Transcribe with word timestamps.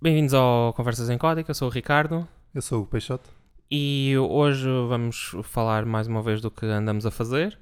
Bem-vindos 0.00 0.34
ao 0.34 0.72
Conversas 0.74 1.08
em 1.10 1.18
Código, 1.18 1.50
eu 1.50 1.54
sou 1.54 1.68
o 1.68 1.70
Ricardo 1.70 2.28
Eu 2.54 2.62
sou 2.62 2.82
o 2.82 2.86
Peixoto. 2.86 3.30
e 3.70 4.14
hoje 4.18 4.66
vamos 4.88 5.34
falar 5.44 5.84
mais 5.86 6.06
uma 6.06 6.22
vez 6.22 6.40
do 6.40 6.50
que 6.50 6.66
andamos 6.66 7.06
a 7.06 7.10
fazer. 7.10 7.58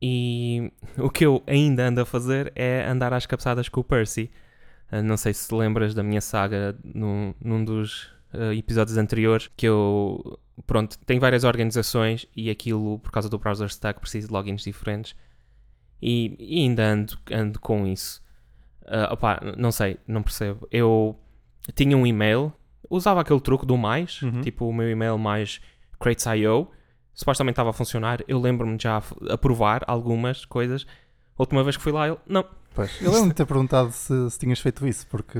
E 0.00 0.70
o 0.98 1.08
que 1.08 1.24
eu 1.24 1.42
ainda 1.46 1.86
ando 1.88 2.00
a 2.02 2.06
fazer 2.06 2.52
é 2.54 2.84
andar 2.86 3.12
às 3.14 3.24
cabeçadas 3.26 3.68
com 3.68 3.80
o 3.80 3.84
Percy. 3.84 4.30
Ah, 4.90 5.02
Não 5.02 5.16
sei 5.16 5.32
se 5.32 5.48
te 5.48 5.54
lembras 5.54 5.94
da 5.94 6.02
minha 6.02 6.20
saga 6.20 6.76
num, 6.84 7.34
num 7.40 7.64
dos 7.64 8.10
ah, 8.32 8.54
episódios 8.54 8.98
anteriores 8.98 9.48
que 9.56 9.66
eu, 9.66 10.38
pronto, 10.66 10.98
tenho 11.06 11.20
várias 11.20 11.44
organizações 11.44 12.26
e 12.36 12.50
aquilo, 12.50 12.98
por 12.98 13.10
causa 13.10 13.28
do 13.30 13.38
browser 13.38 13.68
stack, 13.68 13.98
preciso 14.00 14.28
de 14.28 14.32
logins 14.34 14.62
diferentes. 14.62 15.16
E, 16.00 16.36
e 16.38 16.60
ainda 16.60 16.84
ando, 16.86 17.18
ando 17.32 17.58
com 17.58 17.86
isso. 17.86 18.22
Ah, 18.86 19.14
opá, 19.14 19.40
não 19.56 19.72
sei, 19.72 19.96
não 20.06 20.22
percebo. 20.22 20.68
Eu 20.70 21.18
tinha 21.74 21.96
um 21.96 22.06
e-mail, 22.06 22.52
usava 22.88 23.20
aquele 23.20 23.40
truque 23.40 23.66
do 23.66 23.76
mais, 23.76 24.22
Uhum. 24.22 24.40
tipo 24.40 24.66
o 24.68 24.72
meu 24.74 24.90
e-mail 24.90 25.18
mais 25.18 25.60
crates.io, 26.00 26.68
supostamente 27.14 27.54
estava 27.54 27.70
a 27.70 27.72
funcionar. 27.72 28.20
Eu 28.28 28.38
lembro-me 28.40 28.76
de 28.76 28.84
já 28.84 29.00
f- 29.00 29.14
aprovar 29.30 29.82
algumas 29.86 30.44
coisas. 30.44 30.86
A 31.38 31.42
última 31.42 31.62
vez 31.64 31.76
que 31.76 31.82
fui 31.82 31.92
lá, 31.92 32.08
ele, 32.08 32.18
não, 32.26 32.44
Pois. 32.74 33.00
Eu 33.00 33.06
lembro-me 33.10 33.30
de 33.30 33.36
ter 33.36 33.46
perguntado 33.46 33.90
se, 33.90 34.30
se 34.30 34.38
tinhas 34.38 34.60
feito 34.60 34.86
isso, 34.86 35.06
porque 35.06 35.38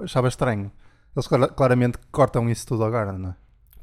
achava 0.00 0.26
estranho. 0.26 0.70
Eles 1.14 1.28
clara- 1.28 1.46
claramente 1.48 1.96
cortam 2.10 2.50
isso 2.50 2.66
tudo 2.66 2.82
agora, 2.82 3.12
não 3.12 3.30
é? 3.30 3.34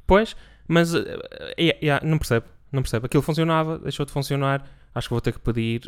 Pois, 0.05 0.35
mas 0.67 0.93
eh, 0.93 1.17
eh, 1.57 1.77
eh, 1.87 1.99
não 2.03 2.17
percebo, 2.17 2.45
não 2.71 2.81
percebo. 2.81 3.05
Aquilo 3.05 3.23
funcionava, 3.23 3.79
deixou 3.79 4.05
de 4.05 4.11
funcionar. 4.11 4.65
Acho 4.93 5.07
que 5.07 5.13
vou 5.13 5.21
ter 5.21 5.31
que 5.31 5.39
pedir, 5.39 5.83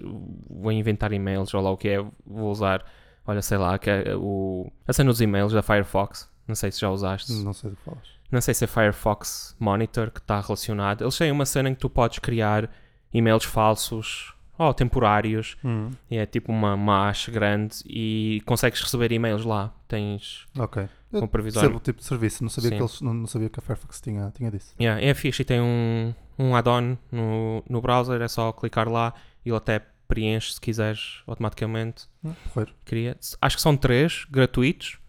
vou 0.50 0.72
inventar 0.72 1.12
e-mails 1.12 1.54
ou 1.54 1.62
lá 1.62 1.72
o 1.72 1.76
que 1.76 1.90
é. 1.90 2.00
Vou 2.26 2.50
usar, 2.50 2.86
olha, 3.26 3.42
sei 3.42 3.58
lá, 3.58 3.78
que 3.78 3.90
é 3.90 4.16
o, 4.16 4.72
a 4.88 4.94
cena 4.94 5.10
dos 5.10 5.22
e-mails 5.22 5.54
da 5.54 5.62
Firefox. 5.62 6.30
Não 6.48 6.56
sei 6.56 6.72
se 6.72 6.80
já 6.82 6.90
usaste. 6.90 7.32
Não 7.34 7.54
sei 7.54 7.70
do 7.70 7.76
que 7.76 7.84
falas. 7.84 8.08
Não 8.32 8.42
sei 8.42 8.54
se 8.54 8.64
é 8.64 8.68
Firefox 8.68 9.56
Monitor 9.60 10.10
que 10.10 10.20
está 10.20 10.40
relacionado. 10.40 11.04
Eles 11.04 11.18
têm 11.18 11.32
uma 11.32 11.46
cena 11.46 11.70
em 11.70 11.74
que 11.74 11.80
tu 11.82 11.90
podes 11.90 12.20
criar 12.20 12.70
e-mails 13.14 13.44
falsos 13.44 14.34
ou 14.58 14.74
temporários. 14.74 15.58
Hum, 15.64 15.90
E 16.10 16.18
é 16.18 16.26
tipo 16.26 16.52
uma, 16.52 16.74
uma 16.76 17.08
hash 17.08 17.30
grande 17.30 17.78
e 17.86 18.42
consegues 18.46 18.82
receber 18.82 19.12
e-mails 19.12 19.44
lá. 19.44 19.74
Tens 19.88 20.46
ok. 20.58 20.88
um 21.14 21.28
previsório. 21.28 21.70
percebo 21.70 21.78
o 21.78 21.80
tipo 21.82 22.00
de 22.00 22.06
serviço. 22.06 22.44
Não 22.44 22.50
sabia, 22.50 22.70
Sim. 22.70 22.76
que, 22.78 22.82
eles, 22.82 23.02
não, 23.02 23.14
não 23.14 23.28
sabia 23.28 23.50
que 23.50 23.60
a 23.60 23.62
Firefox 23.62 24.00
tinha, 24.00 24.32
tinha 24.36 24.50
disso. 24.50 24.74
Yeah, 24.80 25.04
é 25.04 25.14
fixe 25.14 25.42
e 25.42 25.46
tem 25.46 25.60
um, 25.60 26.14
um 26.40 26.56
add-on 26.56 26.98
no, 27.12 27.64
no 27.70 27.82
browser, 27.82 28.22
é 28.22 28.28
só 28.28 28.52
clicar 28.54 28.88
lá 28.88 29.14
e 29.46 29.50
ele 29.50 29.58
até 29.58 29.82
preenche 30.12 30.54
se 30.54 30.60
quiseres 30.60 31.24
automaticamente. 31.26 32.10
Hum. 32.24 32.34
Cria. 32.84 33.18
Acho 33.42 33.56
que 33.56 33.62
são 33.62 33.78
três 33.78 34.26
gratuitos, 34.30 35.00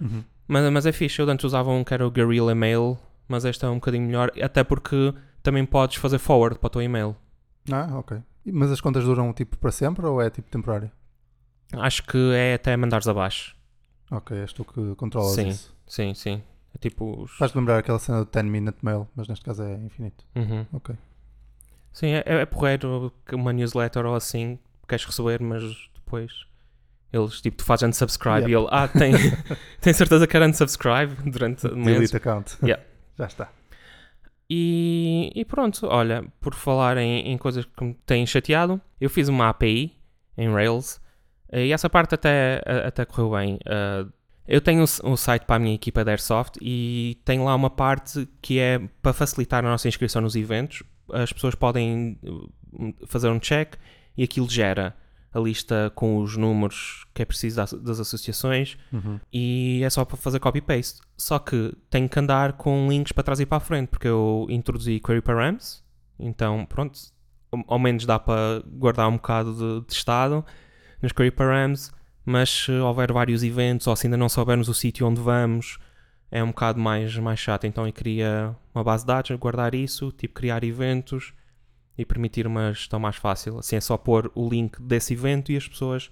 Uhum. 0.00 0.24
mas, 0.48 0.72
mas 0.72 0.86
é 0.86 0.92
fixe. 0.92 1.20
Eu 1.20 1.28
antes 1.28 1.44
usava 1.44 1.70
um 1.70 1.84
que 1.84 1.92
era 1.92 2.06
o 2.06 2.10
Guerrilla 2.10 2.54
Mail, 2.54 2.98
mas 3.28 3.44
este 3.44 3.64
é 3.64 3.68
um 3.68 3.74
bocadinho 3.74 4.06
melhor, 4.06 4.32
até 4.42 4.64
porque 4.64 5.12
também 5.42 5.66
podes 5.66 5.96
fazer 5.96 6.18
forward 6.18 6.58
para 6.58 6.66
o 6.68 6.70
teu 6.70 6.82
e-mail. 6.82 7.14
Ah, 7.70 7.98
ok. 7.98 8.22
Mas 8.46 8.70
as 8.70 8.80
contas 8.80 9.04
duram 9.04 9.32
tipo 9.34 9.56
para 9.58 9.70
sempre 9.72 10.06
ou 10.06 10.22
é 10.22 10.30
tipo 10.30 10.48
temporário? 10.50 10.90
Acho 11.74 12.02
que 12.04 12.16
é 12.34 12.54
até 12.54 12.76
mandares 12.76 13.08
abaixo. 13.08 13.54
Ok, 14.10 14.36
és 14.38 14.52
tu 14.52 14.64
que 14.64 14.94
controlas 14.94 15.32
Sim. 15.34 15.48
isso. 15.48 15.76
Sim, 15.86 16.14
sim. 16.14 16.42
É 16.74 16.78
tipo 16.78 17.22
os. 17.22 17.32
Faz-te 17.38 17.56
lembrar 17.58 17.78
aquela 17.78 17.98
cena 17.98 18.24
do 18.24 18.30
10 18.30 18.46
minute 18.46 18.78
mail, 18.82 19.08
mas 19.16 19.26
neste 19.28 19.44
caso 19.44 19.62
é 19.64 19.74
infinito. 19.74 20.24
Uhum. 20.36 20.64
Ok. 20.72 20.94
Sim, 21.96 22.08
é, 22.08 22.22
é 22.26 22.44
porreiro 22.44 23.10
uma 23.32 23.54
newsletter 23.54 24.04
ou 24.04 24.14
assim 24.14 24.58
queres 24.86 25.06
receber, 25.06 25.40
mas 25.40 25.62
depois 25.94 26.30
eles 27.10 27.40
tipo, 27.40 27.56
tu 27.56 27.64
fazes 27.64 27.88
unsubscribe 27.88 28.42
Yep. 28.42 28.50
e 28.50 28.54
ele, 28.54 28.66
ah, 28.70 28.86
tem, 28.86 29.12
tem 29.80 29.94
certeza 29.94 30.26
que 30.26 30.36
era 30.36 30.46
unsubscribe 30.46 31.14
durante 31.30 31.66
meses. 31.74 32.10
Delete 32.10 32.16
account. 32.18 32.58
Yeah. 32.62 32.82
Já 33.16 33.24
está. 33.24 33.48
E, 34.50 35.32
e 35.34 35.42
pronto, 35.46 35.86
olha, 35.86 36.22
por 36.38 36.54
falar 36.54 36.98
em, 36.98 37.32
em 37.32 37.38
coisas 37.38 37.64
que 37.64 37.82
me 37.82 37.94
têm 38.04 38.26
chateado, 38.26 38.78
eu 39.00 39.08
fiz 39.08 39.28
uma 39.28 39.48
API 39.48 39.96
em 40.36 40.52
Rails 40.52 41.00
eh, 41.50 41.64
e 41.64 41.72
essa 41.72 41.88
parte 41.88 42.14
até, 42.14 42.60
até 42.86 43.06
correu 43.06 43.30
bem. 43.30 43.58
Eh, 43.64 44.04
eu 44.46 44.60
tenho 44.60 44.82
um 44.82 45.12
um 45.12 45.16
site 45.16 45.46
para 45.46 45.56
a 45.56 45.58
minha 45.58 45.74
equipa 45.74 46.04
de 46.04 46.10
Airsoft 46.10 46.58
e 46.60 47.18
tem 47.24 47.40
lá 47.40 47.54
uma 47.54 47.70
parte 47.70 48.28
que 48.42 48.58
é 48.58 48.78
para 49.00 49.14
facilitar 49.14 49.64
a 49.64 49.68
nossa 49.70 49.88
inscrição 49.88 50.20
nos 50.20 50.36
eventos. 50.36 50.82
As 51.12 51.32
pessoas 51.32 51.54
podem 51.54 52.18
uh, 52.24 52.94
fazer 53.06 53.28
um 53.28 53.38
check 53.38 53.74
e 54.16 54.22
aquilo 54.24 54.48
gera 54.48 54.96
a 55.32 55.38
lista 55.38 55.92
com 55.94 56.18
os 56.18 56.34
números 56.36 57.04
que 57.12 57.20
é 57.20 57.24
preciso 57.24 57.56
das, 57.56 57.72
das 57.74 58.00
associações 58.00 58.78
Uhum. 58.92 59.20
e 59.32 59.82
é 59.84 59.90
só 59.90 60.04
para 60.04 60.16
fazer 60.16 60.40
copy-paste. 60.40 61.00
Só 61.16 61.38
que 61.38 61.74
tenho 61.90 62.08
que 62.08 62.18
andar 62.18 62.54
com 62.54 62.88
links 62.88 63.12
para 63.12 63.22
trás 63.24 63.40
e 63.40 63.44
para 63.46 63.58
a 63.58 63.60
frente, 63.60 63.88
porque 63.88 64.08
eu 64.08 64.46
introduzi 64.48 64.98
query 64.98 65.20
params, 65.20 65.84
então 66.18 66.64
pronto, 66.64 66.98
ao- 67.52 67.64
ao 67.74 67.78
menos 67.78 68.06
dá 68.06 68.18
para 68.18 68.62
guardar 68.66 69.08
um 69.08 69.16
bocado 69.16 69.52
de, 69.82 69.86
de 69.86 69.92
estado 69.92 70.42
nos 71.02 71.12
query 71.12 71.30
params, 71.30 71.92
mas 72.24 72.48
se 72.48 72.72
houver 72.72 73.12
vários 73.12 73.42
eventos 73.44 73.86
ou 73.86 73.94
se 73.94 74.06
ainda 74.06 74.16
não 74.16 74.28
soubermos 74.30 74.68
o 74.68 74.74
sítio 74.74 75.06
onde 75.06 75.20
vamos, 75.20 75.78
é 76.38 76.42
um 76.42 76.48
bocado 76.48 76.78
mais, 76.78 77.16
mais 77.18 77.38
chato. 77.38 77.66
Então 77.66 77.86
eu 77.86 77.92
queria 77.92 78.54
uma 78.74 78.84
base 78.84 79.04
de 79.04 79.08
dados, 79.08 79.30
guardar 79.38 79.74
isso, 79.74 80.12
tipo 80.12 80.34
criar 80.34 80.62
eventos 80.64 81.32
e 81.96 82.04
permitir 82.04 82.46
uma 82.46 82.72
gestão 82.72 83.00
mais 83.00 83.16
fácil. 83.16 83.58
Assim 83.58 83.76
é 83.76 83.80
só 83.80 83.96
pôr 83.96 84.30
o 84.34 84.48
link 84.48 84.80
desse 84.82 85.14
evento 85.14 85.50
e 85.50 85.56
as 85.56 85.66
pessoas 85.66 86.10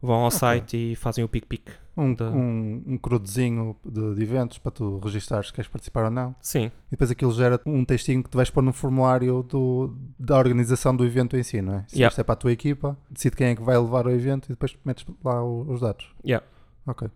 vão 0.00 0.16
ao 0.16 0.26
Ok. 0.26 0.38
site 0.38 0.92
e 0.92 0.94
fazem 0.94 1.24
o 1.24 1.28
pick-pick. 1.28 1.68
Um, 1.96 2.14
Da- 2.14 2.30
um, 2.30 2.82
um 2.86 2.98
crudezinho 2.98 3.74
de, 3.84 4.14
de 4.14 4.22
eventos 4.22 4.58
para 4.58 4.70
tu 4.70 4.98
registares 4.98 5.46
se 5.48 5.52
queres 5.52 5.68
participar 5.68 6.04
ou 6.04 6.10
não. 6.10 6.34
Sim, 6.42 6.66
E 6.66 6.90
depois 6.90 7.10
aquilo 7.10 7.32
gera 7.32 7.58
um 7.66 7.84
textinho 7.86 8.22
que 8.22 8.28
tu 8.30 8.36
vais 8.36 8.50
pôr 8.50 8.62
no 8.62 8.72
formulário 8.72 9.42
do, 9.42 9.96
da 10.18 10.36
organização 10.36 10.94
do 10.94 11.04
evento 11.06 11.36
em 11.36 11.42
si, 11.42 11.60
não 11.62 11.76
é? 11.76 11.84
Se 11.88 11.96
Yeah. 11.96 12.12
isto 12.12 12.20
é 12.20 12.24
para 12.24 12.34
a 12.34 12.36
tua 12.36 12.52
equipa, 12.52 12.96
decide 13.10 13.34
quem 13.34 13.48
é 13.48 13.56
que 13.56 13.62
vai 13.62 13.76
levar 13.78 14.06
o 14.06 14.10
evento 14.10 14.44
e 14.46 14.48
depois 14.50 14.76
metes 14.84 15.06
lá 15.24 15.42
os 15.42 15.80
dados. 15.80 16.14
Yeah. 16.24 16.46
Ok. 16.86 17.08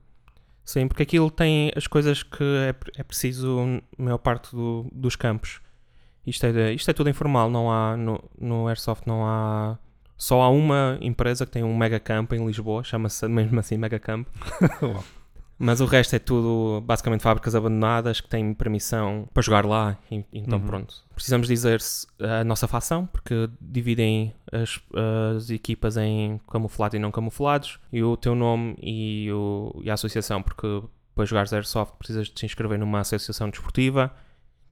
Sim, 0.64 0.86
porque 0.86 1.02
aquilo 1.02 1.30
tem 1.30 1.72
as 1.74 1.86
coisas 1.86 2.22
que 2.22 2.42
é, 2.44 2.74
é 3.00 3.02
preciso 3.02 3.58
a 3.98 4.02
maior 4.02 4.18
parte 4.18 4.54
do- 4.54 4.86
dos 4.92 5.16
campos. 5.16 5.60
Isto 6.26 6.46
é, 6.46 6.72
isto 6.72 6.90
é 6.90 6.94
tudo 6.94 7.10
informal, 7.10 7.50
não 7.50 7.70
há 7.72 7.96
no, 7.96 8.22
no 8.38 8.68
Airsoft 8.68 9.06
não 9.06 9.26
há 9.26 9.78
só 10.16 10.42
há 10.42 10.50
uma 10.50 10.98
empresa 11.00 11.46
que 11.46 11.52
tem 11.52 11.64
um 11.64 11.74
mega 11.76 11.98
campo 11.98 12.34
em 12.34 12.46
Lisboa, 12.46 12.84
chama-se 12.84 13.26
mesmo 13.26 13.58
assim 13.58 13.78
mega 13.78 13.98
campo. 13.98 14.30
Mas 15.62 15.82
o 15.82 15.84
resto 15.84 16.16
é 16.16 16.18
tudo 16.18 16.80
basicamente 16.80 17.20
fábricas 17.22 17.54
abandonadas 17.54 18.18
que 18.18 18.28
têm 18.30 18.54
permissão 18.54 19.28
para 19.34 19.42
jogar 19.42 19.66
lá. 19.66 19.98
e- 20.10 20.24
Então 20.32 20.58
Uhum. 20.58 20.66
pronto. 20.66 20.94
Precisamos 21.14 21.46
dizer 21.46 21.80
a 22.18 22.42
nossa 22.44 22.66
facção, 22.66 23.04
porque 23.06 23.46
dividem 23.60 24.34
as, 24.50 24.80
as 25.36 25.50
equipas 25.50 25.98
em 25.98 26.40
camuflados 26.50 26.96
e 26.96 26.98
não 26.98 27.10
camuflados, 27.12 27.78
e 27.92 28.02
o 28.02 28.16
teu 28.16 28.34
nome 28.34 28.74
e, 28.80 29.30
o, 29.30 29.78
e 29.84 29.90
a 29.90 29.94
associação, 29.94 30.42
porque 30.42 30.82
para 31.14 31.26
jogares 31.26 31.52
Airsoft 31.52 31.94
precisas 31.98 32.28
de 32.28 32.32
te 32.32 32.46
inscrever 32.46 32.78
numa 32.78 33.00
associação 33.00 33.50
desportiva 33.50 34.10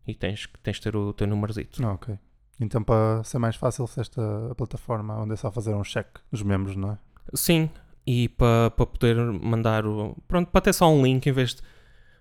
e 0.06 0.15
tens, 0.15 0.47
que- 0.47 0.59
tens 0.60 0.76
de 0.76 0.82
ter 0.84 0.97
o 0.97 1.12
teu 1.12 1.26
numerozito. 1.26 1.84
Ah, 1.87 1.93
ok. 1.93 2.19
Então 2.59 2.82
para 2.82 3.22
ser 3.25 3.38
mais 3.38 3.56
fácil, 3.56 3.87
fizeste 3.87 4.19
a, 4.19 4.53
a 4.53 4.55
plataforma 4.55 5.15
onde 5.20 5.34
é 5.34 5.37
só 5.37 5.53
fazer 5.53 5.75
um 5.75 5.82
check 5.82 6.06
dos 6.32 6.43
membros, 6.43 6.75
não 6.76 6.93
é? 6.93 6.99
Sim, 7.34 7.69
e 8.11 8.27
para 8.27 8.71
pa 8.71 8.87
poder 8.87 9.17
mandar 9.17 9.85
o. 9.85 10.17
Pronto, 10.27 10.51
para 10.51 10.63
ter 10.63 10.73
só 10.73 10.91
um 10.91 11.03
link 11.05 11.27
em 11.27 11.33
vez 11.33 11.55
de. 11.55 11.61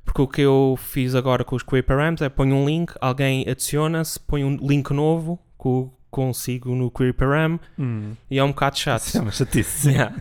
Porque 0.03 0.21
o 0.21 0.27
que 0.27 0.41
eu 0.41 0.75
fiz 0.77 1.15
agora 1.15 1.45
com 1.45 1.55
os 1.55 1.63
Query 1.63 1.81
Params 1.83 2.21
é 2.21 2.27
ponho 2.27 2.55
um 2.55 2.65
link, 2.65 2.93
alguém 2.99 3.45
adiciona-se, 3.49 4.19
põe 4.19 4.43
um 4.43 4.57
link 4.57 4.91
novo 4.91 5.39
que 5.61 5.65
eu 5.67 5.93
consigo 6.11 6.75
no 6.75 6.91
Query 6.91 7.13
Param 7.13 7.57
Hum. 7.79 8.13
e 8.29 8.37
é 8.37 8.43
um 8.43 8.49
bocado 8.49 8.77
chato. 8.77 9.03
Isso 9.03 9.17
é 9.17 9.21
uma 9.21 9.31
chatice. 9.31 9.89
Yeah. 9.91 10.15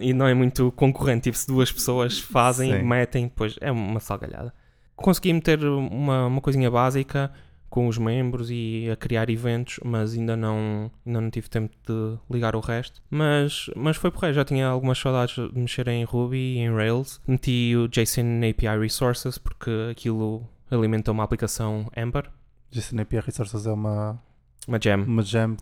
E 0.00 0.12
não 0.12 0.26
é 0.26 0.34
muito 0.34 0.70
concorrente. 0.72 1.24
Tipo, 1.24 1.36
se 1.38 1.46
duas 1.46 1.72
pessoas 1.72 2.18
fazem, 2.18 2.72
Sim. 2.78 2.82
metem, 2.82 3.24
depois 3.24 3.56
é 3.60 3.70
uma 3.72 3.98
salgalhada. 4.00 4.52
Consegui 4.96 5.32
meter 5.32 5.62
uma, 5.64 6.26
uma 6.26 6.40
coisinha 6.40 6.70
básica 6.70 7.30
com 7.70 7.86
os 7.86 7.96
membros 7.96 8.50
e 8.50 8.88
a 8.92 8.96
criar 8.96 9.30
eventos, 9.30 9.78
mas 9.84 10.14
ainda 10.14 10.36
não, 10.36 10.90
ainda 11.06 11.20
não 11.20 11.30
tive 11.30 11.48
tempo 11.48 11.74
de 11.86 12.18
ligar 12.28 12.56
o 12.56 12.60
resto. 12.60 13.00
Mas, 13.08 13.70
mas 13.76 13.96
foi 13.96 14.10
porreiro, 14.10 14.34
já 14.34 14.44
tinha 14.44 14.66
algumas 14.66 14.98
saudades 14.98 15.36
de 15.36 15.58
mexer 15.58 15.86
em 15.88 16.04
Ruby 16.04 16.36
e 16.36 16.58
em 16.58 16.74
Rails. 16.74 17.20
Meti 17.26 17.74
o 17.76 17.88
JSON 17.88 18.40
API 18.50 18.78
Resources 18.78 19.38
porque 19.38 19.70
aquilo 19.90 20.44
alimenta 20.70 21.12
uma 21.12 21.22
aplicação 21.22 21.90
Ember, 21.96 22.28
JSON 22.70 23.00
API 23.00 23.20
Resources 23.20 23.66
é 23.66 23.72
uma, 23.72 24.20
uma 24.66 24.78
gem. 24.80 24.96
uma 24.96 25.22
gem. 25.22 25.56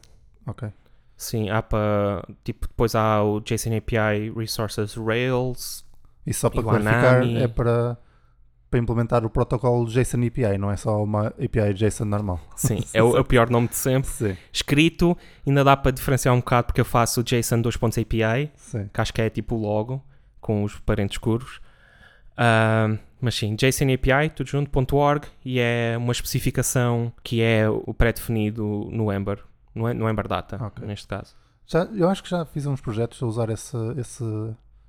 Ok. 0.46 0.69
Sim, 1.16 1.50
há 1.50 1.61
para. 1.61 2.26
Tipo, 2.44 2.69
depois 2.69 2.94
há 2.94 3.22
o 3.22 3.40
JSON 3.40 3.76
API 3.76 4.32
Resources 4.34 4.94
Rails. 4.94 5.84
E 6.26 6.32
só 6.32 6.49
para 6.49 6.62
clarificar, 6.62 7.26
é 7.26 7.49
para, 7.49 7.99
para 8.70 8.78
implementar 8.78 9.24
o 9.24 9.30
protocolo 9.30 9.86
JSON 9.86 10.26
API, 10.26 10.58
não 10.58 10.70
é 10.70 10.76
só 10.76 11.02
uma 11.02 11.28
API 11.28 11.72
JSON 11.74 12.04
normal. 12.04 12.40
Sim, 12.56 12.78
é 12.92 13.02
o, 13.02 13.16
é 13.16 13.20
o 13.20 13.24
pior 13.24 13.48
nome 13.48 13.68
de 13.68 13.76
sempre. 13.76 14.10
Sim, 14.10 14.36
Escrito, 14.52 15.16
ainda 15.46 15.64
dá 15.64 15.76
para 15.76 15.90
diferenciar 15.90 16.34
um 16.34 16.38
bocado 16.38 16.66
porque 16.66 16.80
eu 16.80 16.84
faço 16.84 17.20
o 17.20 17.24
JSON 17.24 17.62
2.API, 17.62 18.50
sim. 18.56 18.88
que 18.92 19.00
acho 19.00 19.12
que 19.12 19.22
é 19.22 19.30
tipo 19.30 19.54
o 19.54 19.58
logo, 19.58 20.04
com 20.40 20.64
os 20.64 20.76
parentes 20.80 21.14
escuros. 21.14 21.60
Ah, 22.36 22.96
mas 23.20 23.34
sim, 23.34 23.56
JSON 23.56 23.86
API, 23.92 24.30
tudo 24.34 24.48
junto, 24.48 24.96
.org, 24.96 25.26
e 25.44 25.58
é 25.58 25.96
uma 25.96 26.12
especificação 26.12 27.12
que 27.24 27.42
é 27.42 27.68
o 27.68 27.92
pré-definido 27.92 28.88
no 28.92 29.12
Ember, 29.12 29.42
no, 29.74 29.92
no 29.92 30.08
Ember 30.08 30.28
Data, 30.28 30.62
Ok. 30.62 30.86
neste 30.86 31.08
caso. 31.08 31.34
Já, 31.66 31.84
eu 31.94 32.08
acho 32.08 32.22
que 32.22 32.30
já 32.30 32.44
fiz 32.46 32.64
uns 32.66 32.80
projetos 32.80 33.22
a 33.22 33.26
usar 33.26 33.50
esse, 33.50 33.76
esse 33.98 34.24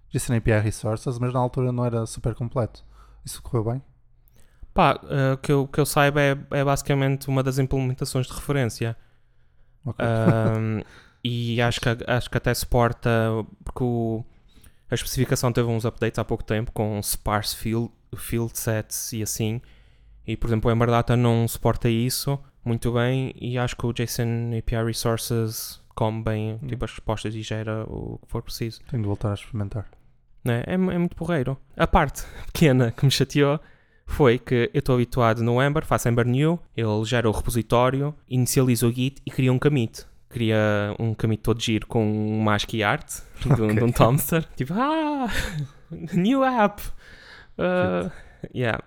JSON 0.09 0.35
API 0.35 0.59
Resources, 0.59 1.17
mas 1.17 1.33
na 1.33 1.39
altura 1.39 1.71
não 1.71 1.85
era 1.85 2.05
super 2.05 2.35
completo. 2.35 2.85
Isso 3.25 3.41
correu 3.41 3.63
bem? 3.73 3.81
Pá, 4.73 4.99
ah, 5.03 5.37
que, 5.41 5.51
eu, 5.51 5.67
que 5.67 5.79
eu 5.79 5.85
saiba 5.85 6.21
é, 6.21 6.37
é 6.51 6.63
basicamente 6.63 7.27
uma 7.27 7.43
das 7.43 7.57
implementações 7.59 8.27
de 8.27 8.33
referência. 8.33 8.95
Ok. 9.85 10.05
Um, 10.05 10.81
e 11.23 11.61
acho 11.61 11.81
que, 11.81 11.89
acho 12.07 12.29
que 12.29 12.37
até 12.37 12.53
suporta, 12.53 13.09
porque 13.63 13.83
o- 13.83 14.23
a 14.89 14.95
especificação 14.95 15.51
teve 15.51 15.67
uns 15.69 15.85
updates 15.85 16.17
há 16.19 16.23
pouco 16.25 16.43
tempo 16.43 16.71
com 16.71 16.99
sparse 17.03 17.55
field, 17.55 17.91
field 18.15 18.57
sets 18.57 19.13
e 19.13 19.21
assim. 19.21 19.61
E 20.25 20.35
por 20.37 20.47
exemplo, 20.47 20.69
o 20.69 20.73
Ember 20.73 20.89
Data 20.89 21.15
não 21.17 21.47
suporta 21.47 21.89
isso 21.89 22.39
muito 22.63 22.91
bem. 22.93 23.33
E 23.39 23.57
acho 23.57 23.75
que 23.75 23.85
o 23.85 23.93
JSON 23.93 24.57
API 24.57 24.83
Resources 24.85 25.81
come 25.95 26.23
bem 26.23 26.53
Hum. 26.61 26.67
tipo, 26.67 26.85
as 26.85 26.91
respostas 26.91 27.35
e 27.35 27.41
gera 27.41 27.83
o 27.87 28.17
que 28.19 28.27
for 28.31 28.41
preciso. 28.41 28.79
Tenho 28.89 29.01
de 29.03 29.07
voltar 29.07 29.31
a 29.31 29.33
experimentar. 29.33 29.87
Né? 30.43 30.63
É, 30.65 30.73
é 30.73 30.77
muito 30.77 31.15
porreiro. 31.15 31.57
A 31.77 31.87
parte 31.87 32.23
pequena 32.51 32.91
que 32.91 33.05
me 33.05 33.11
chateou 33.11 33.59
foi 34.05 34.39
que 34.39 34.69
eu 34.73 34.79
estou 34.79 34.95
habituado 34.95 35.43
no 35.43 35.61
Ember, 35.61 35.85
faço 35.85 36.09
Ember 36.09 36.25
New, 36.25 36.59
ele 36.75 37.05
gera 37.05 37.29
o 37.29 37.31
repositório, 37.31 38.13
inicializa 38.27 38.87
o 38.87 38.91
Git 38.91 39.21
e 39.25 39.29
cria 39.31 39.53
um 39.53 39.59
commit. 39.59 40.05
Cria 40.29 40.95
um 40.99 41.13
commit 41.13 41.41
todo 41.41 41.59
giro 41.61 41.87
com 41.87 42.03
uma 42.39 42.55
ASCII 42.55 42.83
art 42.83 43.21
de, 43.43 43.61
um- 43.61 43.73
de 43.75 43.83
um. 43.83 43.91
Tomster. 43.91 44.43
Tipo, 44.55 44.73
ah, 44.75 45.27
new 46.13 46.43
app. 46.43 46.81
Uh, 47.57 48.11
yeah. 48.55 48.79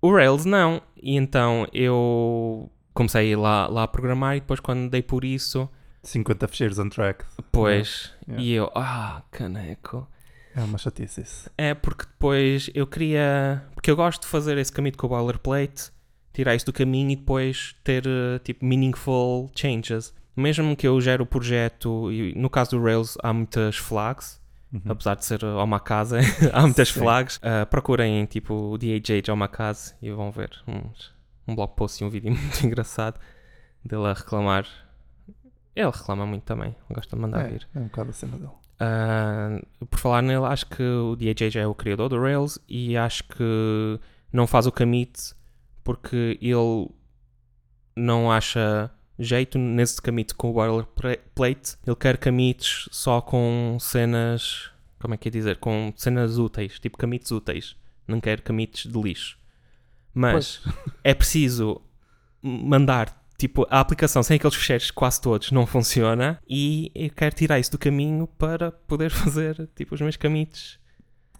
O 0.00 0.12
Rails 0.14 0.44
não. 0.44 0.80
E 1.02 1.16
então 1.16 1.66
eu 1.72 2.70
comecei 2.94 3.34
lá, 3.36 3.66
lá 3.66 3.82
a 3.84 3.88
programar 3.88 4.36
e 4.36 4.40
depois 4.40 4.60
quando 4.60 4.88
dei 4.90 5.02
por 5.02 5.24
isso, 5.24 5.68
50 6.02 6.48
fecheiros 6.48 6.78
on 6.78 6.88
track. 6.88 7.24
pois, 7.52 8.12
Yeah. 8.26 8.42
e 8.42 8.52
eu, 8.52 8.70
ah, 8.74 9.22
caneco. 9.30 10.08
É 10.56 10.60
uma 10.62 10.78
chatice 10.78 11.20
isso. 11.22 11.50
É 11.58 11.74
porque 11.74 12.04
depois 12.04 12.70
eu 12.74 12.86
queria. 12.86 13.62
Porque 13.74 13.90
eu 13.90 13.96
gosto 13.96 14.22
de 14.22 14.28
fazer 14.28 14.56
esse 14.58 14.70
caminho 14.72 14.96
com 14.96 15.06
o 15.06 15.10
boilerplate, 15.10 15.90
tirar 16.32 16.54
isso 16.54 16.66
do 16.66 16.72
caminho 16.72 17.10
e 17.10 17.16
depois 17.16 17.74
ter 17.82 18.04
eh, 18.06 18.38
tipo 18.38 18.64
meaningful 18.64 19.50
changes. 19.54 20.14
Mesmo 20.36 20.74
que 20.76 20.86
eu 20.86 21.00
gere 21.00 21.22
o 21.22 21.26
projeto, 21.26 22.10
e 22.12 22.34
no 22.36 22.50
caso 22.50 22.72
do 22.72 22.82
Rails 22.82 23.16
há 23.22 23.32
muitas 23.32 23.76
flags, 23.76 24.42
Uhum. 24.72 24.80
apesar 24.88 25.14
de 25.14 25.24
ser 25.24 25.40
eh, 25.44 25.46
Omakase, 25.46 26.16
há 26.52 26.62
muitas 26.62 26.88
Sim. 26.88 26.98
flags. 27.00 27.38
Ah, 27.42 27.64
procurem 27.64 28.24
tipo 28.26 28.52
o 28.72 28.76
DHH 28.78 29.28
Omakase 29.32 29.94
e 30.02 30.10
vão 30.10 30.32
ver 30.32 30.50
uns- 30.66 31.12
um 31.46 31.54
blog 31.54 31.74
post 31.76 32.02
e 32.02 32.06
um 32.06 32.10
vídeo 32.10 32.30
muito 32.34 32.66
engraçado 32.66 33.20
dele 33.84 34.06
a 34.06 34.12
reclamar. 34.12 34.66
Ele 35.76 35.90
reclama 35.90 36.26
muito 36.26 36.42
também, 36.42 36.74
gosta 36.90 37.14
de 37.14 37.22
mandar 37.22 37.46
É, 37.46 37.48
vir. 37.50 37.68
é 37.74 37.78
um 37.78 37.84
bocado 37.84 38.10
a 38.10 38.12
cena 38.12 38.36
dele. 38.36 38.50
Ah, 38.78 39.60
por 39.88 39.98
falar 39.98 40.22
nele, 40.22 40.44
acho 40.44 40.66
que 40.66 40.82
o 40.82 41.16
DHH 41.16 41.58
é 41.58 41.66
o 41.66 41.74
criador 41.74 42.08
do 42.08 42.20
Rails 42.20 42.58
e 42.68 42.96
acho 42.96 43.24
que 43.24 44.00
não 44.32 44.46
faz 44.46 44.66
o 44.66 44.72
commit 44.72 45.34
porque 45.82 46.38
ele 46.40 46.90
não 47.94 48.32
acha 48.32 48.90
jeito 49.18 49.58
nesse 49.58 50.00
commit 50.02 50.34
com 50.34 50.50
o 50.50 50.52
boilerplate. 50.52 51.76
Ele 51.86 51.96
quer 51.96 52.18
commits 52.18 52.88
só 52.90 53.20
com 53.20 53.76
cenas, 53.78 54.70
como 54.98 55.14
é 55.14 55.16
que 55.16 55.28
é 55.28 55.30
dizer, 55.30 55.58
com 55.58 55.92
cenas 55.96 56.38
úteis, 56.38 56.80
tipo 56.80 56.98
commits 56.98 57.30
úteis. 57.30 57.76
Não 58.08 58.20
quer 58.20 58.40
commits 58.40 58.86
de 58.90 59.00
lixo. 59.00 59.38
Mas 60.12 60.62
é 61.02 61.14
preciso 61.14 61.80
mandar 62.42 63.23
tipo 63.36 63.66
a 63.70 63.80
aplicação 63.80 64.22
sem 64.22 64.36
aqueles 64.36 64.54
fecheiros 64.54 64.90
quase 64.90 65.20
todos 65.20 65.50
não 65.50 65.66
funciona 65.66 66.40
e 66.48 66.90
eu 66.94 67.10
quero 67.10 67.34
tirar 67.34 67.58
isso 67.58 67.72
do 67.72 67.78
caminho 67.78 68.26
para 68.38 68.70
poder 68.70 69.10
fazer 69.12 69.68
tipo 69.74 69.94
os 69.94 70.00
meus 70.00 70.16
commits. 70.16 70.78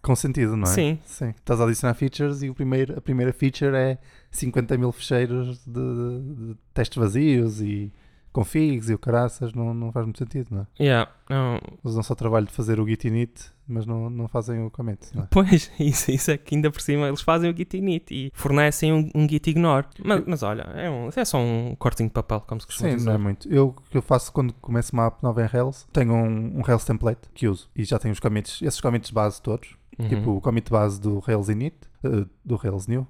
Com 0.02 0.14
sentido, 0.14 0.54
não 0.54 0.64
é? 0.64 0.66
Sim. 0.66 0.98
Sim. 1.06 1.30
Estás 1.30 1.58
a 1.60 1.64
adicionar 1.64 1.94
features 1.94 2.42
e 2.42 2.50
o 2.50 2.54
primeiro, 2.54 2.98
a 2.98 3.00
primeira 3.00 3.32
feature 3.32 3.74
é 3.74 3.98
50 4.30 4.76
mil 4.76 4.92
fecheiros 4.92 5.64
de, 5.64 6.50
de 6.50 6.56
testes 6.74 6.98
vazios 6.98 7.62
e 7.62 7.90
configs 8.34 8.90
e 8.90 8.94
o 8.94 8.98
caraças. 8.98 9.54
Não, 9.54 9.72
não 9.72 9.92
faz 9.92 10.04
muito 10.04 10.18
sentido, 10.18 10.48
não 10.50 10.62
é? 10.62 10.82
Yeah, 10.82 11.10
não, 11.30 11.58
Usam 11.82 12.02
só 12.02 12.12
o 12.12 12.16
trabalho 12.16 12.46
de 12.46 12.52
fazer 12.52 12.80
o 12.80 12.86
git 12.86 13.06
init, 13.06 13.52
mas 13.66 13.86
não, 13.86 14.10
não 14.10 14.26
fazem 14.26 14.62
o 14.62 14.70
commit, 14.70 15.14
não 15.14 15.22
é? 15.22 15.28
Pois, 15.30 15.70
isso, 15.78 16.10
isso 16.10 16.30
é 16.32 16.36
que 16.36 16.54
ainda 16.54 16.70
por 16.70 16.82
cima 16.82 17.06
eles 17.06 17.22
fazem 17.22 17.48
o 17.48 17.56
git 17.56 17.76
init 17.76 18.12
e 18.12 18.30
fornecem 18.34 18.92
um, 18.92 19.08
um 19.14 19.28
git 19.28 19.48
ignore. 19.48 19.86
Mas, 20.04 20.24
mas 20.26 20.42
olha, 20.42 20.62
é, 20.74 20.90
um, 20.90 21.08
é 21.14 21.24
só 21.24 21.38
um 21.38 21.76
cortinho 21.78 22.08
de 22.08 22.12
papel, 22.12 22.40
como 22.40 22.60
se 22.60 22.66
costuma 22.66 22.90
Sim, 22.90 22.96
dizer. 22.96 23.06
não 23.06 23.14
é 23.14 23.18
muito. 23.18 23.48
Eu, 23.48 23.68
o 23.68 23.90
que 23.90 23.96
eu 23.96 24.02
faço 24.02 24.32
quando 24.32 24.52
começo 24.54 24.92
uma 24.92 25.06
app 25.06 25.22
nova 25.22 25.42
em 25.42 25.46
Rails, 25.46 25.86
tenho 25.92 26.12
um, 26.12 26.58
um 26.58 26.60
Rails 26.62 26.84
template 26.84 27.28
que 27.32 27.48
uso 27.48 27.70
e 27.74 27.84
já 27.84 27.98
tenho 27.98 28.12
os 28.12 28.20
commits, 28.20 28.60
esses 28.60 28.80
commits 28.80 29.10
base 29.10 29.40
todos. 29.40 29.76
Uhum. 29.96 30.08
Tipo 30.08 30.30
o 30.32 30.40
commit 30.40 30.70
base 30.70 31.00
do 31.00 31.20
Rails 31.20 31.48
init, 31.48 31.76
eh, 32.02 32.26
do 32.44 32.56
Rails 32.56 32.88
new. 32.88 33.06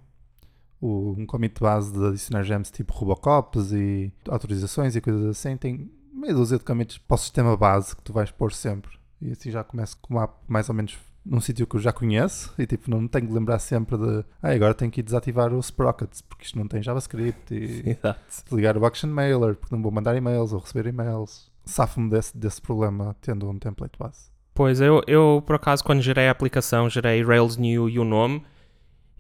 O, 0.85 1.15
um 1.17 1.25
commit 1.25 1.59
base 1.61 1.93
de 1.93 2.05
adicionar 2.07 2.43
gems 2.43 2.71
tipo 2.71 2.93
Robocops 2.93 3.73
e 3.73 4.13
autorizações 4.29 4.95
e 4.95 5.01
coisas 5.01 5.25
assim. 5.25 5.57
Tem 5.57 5.91
meia 6.13 6.35
dúzia 6.35 6.59
de 6.59 6.65
commits 6.65 6.99
para 6.99 7.15
o 7.15 7.19
sistema 7.19 7.57
base 7.57 7.97
que 7.97 8.03
tu 8.03 8.13
vais 8.13 8.31
pôr 8.31 8.53
sempre. 8.53 8.91
E 9.21 9.33
assim 9.33 9.51
já 9.51 9.65
começo 9.65 9.97
com 10.03 10.15
uma 10.15 10.25
app 10.25 10.35
mais 10.47 10.69
ou 10.69 10.75
menos 10.75 10.99
num 11.25 11.41
sítio 11.41 11.67
que 11.67 11.77
eu 11.77 11.81
já 11.81 11.93
conheço 11.93 12.53
e 12.59 12.67
tipo 12.67 12.91
não 12.91 13.09
tenho 13.09 13.27
de 13.27 13.33
lembrar 13.33 13.59
sempre 13.59 13.97
de 13.97 14.25
ah, 14.43 14.51
agora 14.51 14.75
tenho 14.75 14.91
que 14.91 15.01
ir 15.01 15.03
desativar 15.03 15.55
o 15.55 15.59
sprockets 15.59 16.21
porque 16.21 16.45
isto 16.45 16.59
não 16.59 16.69
tem 16.69 16.83
JavaScript 16.83 17.55
e 17.55 17.97
desligar 18.45 18.77
o 18.77 18.85
action 18.85 19.09
mailer 19.09 19.57
porque 19.57 19.75
não 19.75 19.83
vou 19.83 19.91
mandar 19.91 20.15
e-mails 20.15 20.53
ou 20.53 20.59
receber 20.59 20.87
e-mails. 20.87 21.51
Safo-me 21.65 22.11
desse, 22.11 22.37
desse 22.37 22.61
problema 22.61 23.17
tendo 23.23 23.49
um 23.49 23.59
template 23.59 23.99
base. 23.99 24.29
Pois, 24.53 24.81
eu, 24.81 25.03
eu 25.07 25.43
por 25.47 25.57
acaso 25.57 25.83
quando 25.83 26.03
gerei 26.03 26.29
a 26.29 26.31
aplicação, 26.31 26.91
gerei 26.91 27.25
Rails 27.25 27.57
New 27.57 27.89
e 27.89 27.99
o 27.99 28.05
nome 28.05 28.45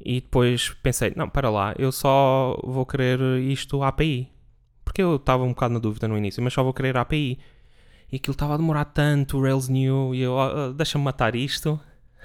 e 0.04 0.20
depois 0.20 0.70
pensei, 0.82 1.12
não, 1.16 1.28
para 1.28 1.48
lá, 1.50 1.74
eu 1.78 1.90
só 1.90 2.60
vou 2.62 2.84
querer 2.84 3.18
isto 3.40 3.82
API. 3.82 4.30
Porque 4.84 5.02
eu 5.02 5.16
estava 5.16 5.42
um 5.44 5.48
bocado 5.48 5.74
na 5.74 5.80
dúvida 5.80 6.06
no 6.06 6.16
início, 6.16 6.42
mas 6.42 6.52
só 6.52 6.62
vou 6.62 6.74
querer 6.74 6.96
API. 6.96 7.38
E 8.12 8.16
aquilo 8.16 8.32
estava 8.34 8.54
a 8.54 8.56
demorar 8.56 8.84
tanto, 8.84 9.38
o 9.38 9.42
Rails 9.42 9.68
New, 9.68 10.14
e 10.14 10.20
eu, 10.20 10.38
ah, 10.38 10.66
ah, 10.68 10.72
deixa-me 10.72 11.02
matar 11.04 11.34
isto. 11.34 11.80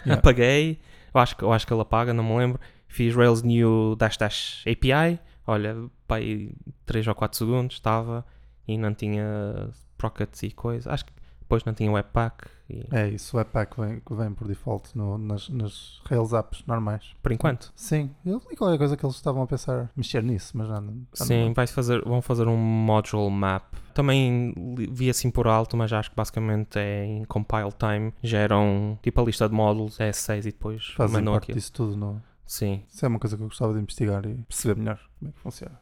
Yeah. 0.06 0.20
Apaguei, 0.20 0.80
eu 1.14 1.20
acho, 1.22 1.36
que- 1.38 1.44
eu 1.44 1.52
acho 1.52 1.66
que 1.66 1.74
ele 1.74 1.82
apaga, 1.82 2.14
não 2.14 2.24
me 2.24 2.38
lembro. 2.38 2.60
Fiz 2.88 3.16
Rails 3.16 3.42
New 3.44 3.96
dash 3.98 4.18
dash 4.18 4.64
API, 4.68 5.20
olha, 5.48 5.76
pai, 6.08 6.52
3 6.86 7.08
ou 7.08 7.16
4 7.16 7.38
segundos 7.38 7.76
estava 7.78 8.26
e 8.68 8.78
não 8.78 8.94
tinha 8.94 9.70
sprockets 9.74 10.44
e 10.44 10.52
coisa. 10.52 10.92
Acho 10.92 11.06
que 11.06 11.12
depois 11.50 11.66
não 11.66 11.74
tinha 11.74 11.92
Webpack. 11.92 12.48
E, 12.70 12.86
É 12.92 13.08
isso, 13.10 13.36
o 13.36 13.40
Webpack 13.40 13.82
vem, 13.82 14.00
vem 14.12 14.32
por 14.36 14.48
default 14.48 14.96
no- 14.96 15.18
nas, 15.18 15.50
nas 15.50 16.00
Rails 16.08 16.32
apps 16.34 16.64
normais. 16.68 17.16
Por 17.24 17.32
enquanto. 17.32 17.74
Sim, 17.76 18.12
eu 18.24 18.40
li 18.48 18.56
qualquer 18.56 18.78
coisa 18.78 18.96
que 18.96 19.04
eles 19.04 19.16
estavam 19.16 19.42
a 19.42 19.48
pensar 19.48 19.90
mexer 19.98 20.22
nisso, 20.22 20.56
mas 20.56 20.70
não. 20.70 21.02
já 21.18 21.26
Sim, 21.26 21.46
não- 21.46 21.54
vai 21.56 21.66
fazer, 21.66 22.04
vão 22.04 22.22
fazer 22.22 22.48
um 22.48 22.56
module 22.56 23.32
map. 23.32 23.64
Também 23.96 24.54
vi 24.92 25.10
assim 25.10 25.32
por 25.32 25.48
alto, 25.48 25.76
mas 25.76 25.92
acho 25.92 26.12
que 26.12 26.16
basicamente 26.16 26.78
é 26.78 27.04
em 27.06 27.24
compile 27.26 27.72
time. 27.72 28.14
Geram 28.22 29.00
tipo 29.02 29.20
a 29.20 29.24
lista 29.26 29.50
de 29.50 29.56
módulos, 29.56 30.00
é 30.00 30.12
S6 30.12 30.40
e 30.42 30.52
depois 30.52 30.86
Fazem 30.96 31.26
parte 31.26 31.38
aquilo. 31.46 31.58
disso 31.58 31.74
tudo. 31.74 31.98
No... 31.98 32.22
Sim. 32.46 32.84
Isso 32.88 33.04
é 33.04 33.10
uma 33.10 33.18
coisa 33.20 33.36
que 33.36 33.42
eu 33.42 33.48
gostava 33.48 33.74
de 33.74 33.80
investigar 33.80 34.24
e 34.28 34.36
perceber 34.48 34.76
melhor 34.80 35.00
como 35.18 35.30
é 35.30 35.34
que 35.34 35.40
funciona. 35.40 35.80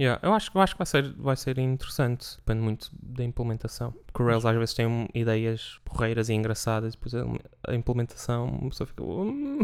Yeah, 0.00 0.18
eu 0.22 0.32
acho, 0.32 0.50
eu 0.54 0.60
acho 0.60 0.74
que 0.74 0.78
vai 0.78 0.86
ser, 0.86 1.12
vai 1.14 1.36
ser 1.36 1.58
interessante. 1.58 2.36
Depende 2.38 2.60
muito 2.62 2.90
da 3.00 3.22
implementação. 3.22 3.92
Porque 4.06 4.22
o 4.22 4.26
Rails 4.26 4.44
às 4.44 4.56
vezes 4.56 4.74
tem 4.74 5.08
ideias 5.14 5.78
porreiras 5.84 6.28
e 6.28 6.34
engraçadas, 6.34 6.94
depois 6.94 7.14
a, 7.14 7.74
implementação, 7.74 8.60
a 8.64 8.68
pessoa 8.68 8.86
fica. 8.86 9.02
"Hum, 9.04 9.58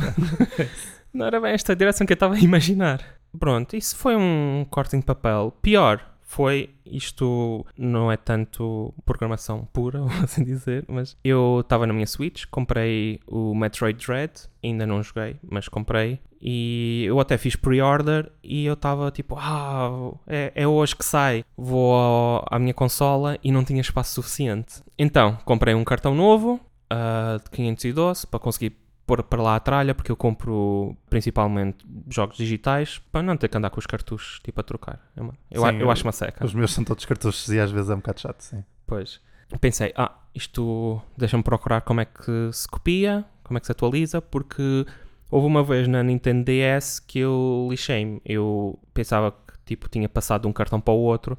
não 1.13 1.27
era 1.27 1.41
bem 1.41 1.53
esta 1.53 1.75
direção 1.75 2.07
que 2.07 2.13
eu 2.13 2.15
estava 2.15 2.35
a 2.35 2.41
imaginar. 2.41 3.03
Pronto, 3.39 3.75
isso 3.77 3.97
foi 3.97 4.17
um 4.17 4.67
corte 4.71 4.97
de 4.97 5.05
papel. 5.05 5.53
Pior 5.63 6.05
foi 6.31 6.69
isto 6.85 7.65
não 7.77 8.13
é 8.13 8.17
tanto 8.17 8.93
programação 9.07 9.67
pura, 9.73 9.99
vou 10.05 10.11
assim 10.23 10.45
dizer, 10.45 10.85
mas 10.87 11.17
eu 11.25 11.61
estava 11.61 11.87
na 11.87 11.95
minha 11.95 12.07
Switch, 12.07 12.45
comprei 12.51 13.19
o 13.27 13.55
Metroid 13.55 13.99
Dread, 14.07 14.33
ainda 14.63 14.87
não 14.87 15.03
joguei, 15.03 15.37
mas 15.43 15.69
comprei 15.69 16.21
e 16.41 17.05
eu 17.09 17.19
até 17.19 17.39
fiz 17.39 17.57
pre-order 17.57 18.31
e 18.45 18.67
eu 18.67 18.75
estava 18.75 19.11
tipo, 19.11 19.37
ah, 19.39 20.13
é, 20.27 20.53
é 20.55 20.69
hoje 20.69 20.95
que 20.95 21.05
sai, 21.05 21.43
vou 21.57 21.95
ao- 21.95 22.45
à 22.51 22.59
minha 22.59 22.75
consola 22.75 23.39
e 23.43 23.51
não 23.51 23.65
tinha 23.65 23.81
espaço 23.81 24.13
suficiente. 24.15 24.83
Então, 24.99 25.37
comprei 25.47 25.75
um 25.75 25.83
cartão 25.83 26.15
novo 26.15 26.61
ah, 26.91 27.39
de 27.43 27.51
512 27.51 28.27
para 28.27 28.39
conseguir 28.39 28.77
pôr 29.09 29.23
para 29.23 29.43
lá 29.43 29.57
a 29.57 29.61
tralha, 29.61 29.95
porque 29.95 30.13
eu 30.13 30.17
compro 30.17 30.95
principalmente 31.11 31.79
jogos 32.09 32.37
digitais 32.37 33.01
para 33.11 33.23
não 33.23 33.37
ter 33.37 33.49
que 33.49 33.57
andar 33.57 33.71
com 33.71 33.81
os 33.81 33.87
cartuchos 33.87 34.39
tipo 34.45 34.61
a 34.61 34.63
trocar. 34.63 35.01
É 35.17 35.21
eu, 35.21 35.63
Sim, 35.63 35.75
eu 35.77 35.81
eu- 35.81 35.91
acho 35.91 36.05
uma 36.05 36.13
seca. 36.13 36.45
Os 36.45 36.55
meus 36.55 36.73
são 36.73 36.85
todos 36.85 37.05
cartuchos 37.05 37.49
e 37.49 37.59
às 37.59 37.71
vezes 37.73 37.91
é 37.91 37.95
um 37.95 37.99
bocado 37.99 38.21
chato, 38.21 38.41
sim. 38.43 38.63
Pois. 38.87 39.21
Pensei, 39.61 39.93
ah, 39.97 40.13
isto 40.35 41.01
deixa-me 41.17 41.43
procurar 41.43 41.81
como 41.81 42.01
é 42.03 42.05
que 42.05 42.51
se 42.53 42.69
copia, 42.69 43.25
como 43.43 43.57
é 43.57 43.61
que 43.61 43.67
se 43.67 43.73
atualiza, 43.73 44.21
porque 44.21 44.85
Houve 45.31 45.47
uma 45.47 45.63
vez 45.63 45.87
na 45.87 46.03
Nintendo 46.03 46.43
DS 46.45 47.01
que 47.01 47.19
eu 47.19 47.69
lixei-me. 47.71 48.19
Eu 48.25 48.79
pensava 48.95 49.31
que 49.31 49.59
tipo, 49.67 49.87
tinha 49.87 50.09
passado 50.09 50.43
de 50.43 50.49
um 50.49 50.53
cartão 50.55 50.81
para 50.81 50.95
o 50.95 50.97
outro, 50.97 51.39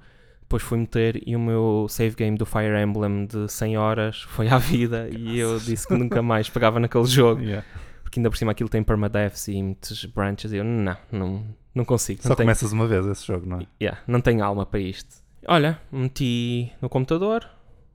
depois 0.50 0.63
fui 0.63 0.79
meter 0.79 1.22
e 1.27 1.36
o 1.36 1.39
meu 1.39 1.86
save 1.88 2.15
game 2.15 2.36
do 2.36 2.44
Fire 2.44 2.75
Emblem 2.82 3.27
de 3.27 3.48
100 3.48 3.77
horas 3.77 4.22
foi 4.24 4.48
à 4.48 4.58
vida 4.58 5.08
e 5.08 5.38
eu 5.38 5.60
disse 5.60 5.88
que 5.88 5.94
nunca 5.94 6.24
mais 6.24 6.50
pegava 6.50 6.79
naquele 6.79 7.06
jogo. 7.06 7.44
Yeah. 7.44 7.65
Porque 8.01 8.20
ainda 8.20 8.32
por 8.32 8.36
cima 8.36 8.51
aquilo 8.51 8.68
tem 8.68 8.82
permadeaths 8.82 9.48
e 9.48 9.62
muitos 9.62 10.03
branches 10.06 10.51
e 10.51 10.58
eu 10.58 10.63
não, 10.63 10.98
não, 11.12 11.46
não 11.75 11.86
consigo. 11.86 12.24
Só 12.24 12.29
não 12.29 12.36
tenho, 12.36 12.48
começas 12.48 12.72
uma 12.72 12.88
vez 12.88 13.06
esse 13.06 13.27
jogo, 13.27 13.46
não 13.46 13.60
é? 13.60 13.68
yeah, 13.79 14.01
não 14.08 14.20
tenho 14.20 14.44
alma 14.44 14.65
para 14.65 14.79
isto. 14.79 15.18
Olha, 15.48 15.79
meti 15.91 16.72
no 16.82 16.89
computador, 16.89 17.48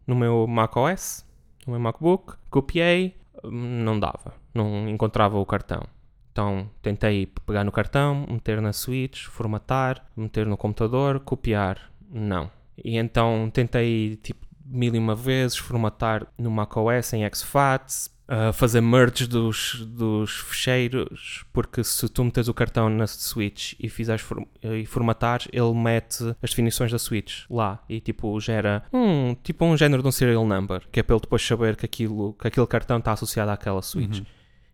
no 0.06 0.14
meu 0.14 0.46
macOS, 0.46 1.26
no 1.66 1.72
meu 1.72 1.80
MacBook, 1.80 2.34
copiei, 2.50 3.16
não 3.42 3.98
dava, 3.98 4.32
não 4.54 4.88
encontrava 4.88 5.36
o 5.38 5.44
cartão. 5.44 5.82
Então 6.30 6.70
tentei 6.80 7.26
pegar 7.44 7.64
no 7.64 7.72
cartão, 7.72 8.26
meter 8.30 8.60
na 8.60 8.72
Switch, 8.72 9.24
formatar, 9.24 10.06
meter 10.16 10.46
no 10.46 10.56
computador, 10.56 11.18
copiar, 11.18 11.90
não. 12.10 12.50
E 12.76 12.96
então 12.96 13.50
tentei 13.52 14.16
tipo 14.16 14.44
mil 14.64 14.94
e 14.94 14.98
uma 14.98 15.14
vezes 15.14 15.56
formatar 15.56 16.26
no 16.38 16.50
macOS 16.50 17.12
em 17.12 17.28
XFAT, 17.30 18.08
uh, 18.28 18.52
fazer 18.52 18.80
merge 18.80 19.26
dos, 19.26 19.84
dos 19.86 20.38
fecheiros, 20.38 21.44
porque 21.52 21.84
se 21.84 22.08
tu 22.08 22.24
metes 22.24 22.48
o 22.48 22.54
cartão 22.54 22.88
na 22.88 23.06
Switch 23.06 23.74
e 23.78 23.88
fizeres 23.88 24.22
for, 24.22 24.46
e 24.62 24.86
formatares, 24.86 25.48
ele 25.52 25.72
mete 25.74 26.24
as 26.42 26.50
definições 26.50 26.90
da 26.90 26.98
Switch 26.98 27.44
lá 27.50 27.82
e 27.88 28.00
tipo 28.00 28.40
gera 28.40 28.82
um, 28.92 29.34
tipo 29.42 29.64
um 29.64 29.76
género 29.76 30.02
de 30.02 30.08
um 30.08 30.12
serial 30.12 30.46
number, 30.46 30.82
que 30.90 31.00
é 31.00 31.02
para 31.02 31.14
ele 31.14 31.22
depois 31.22 31.46
saber 31.46 31.76
que, 31.76 31.84
aquilo, 31.84 32.32
que 32.34 32.48
aquele 32.48 32.66
cartão 32.66 32.98
está 32.98 33.12
associado 33.12 33.50
àquela 33.50 33.82
Switch. 33.82 34.18
Uhum. 34.18 34.26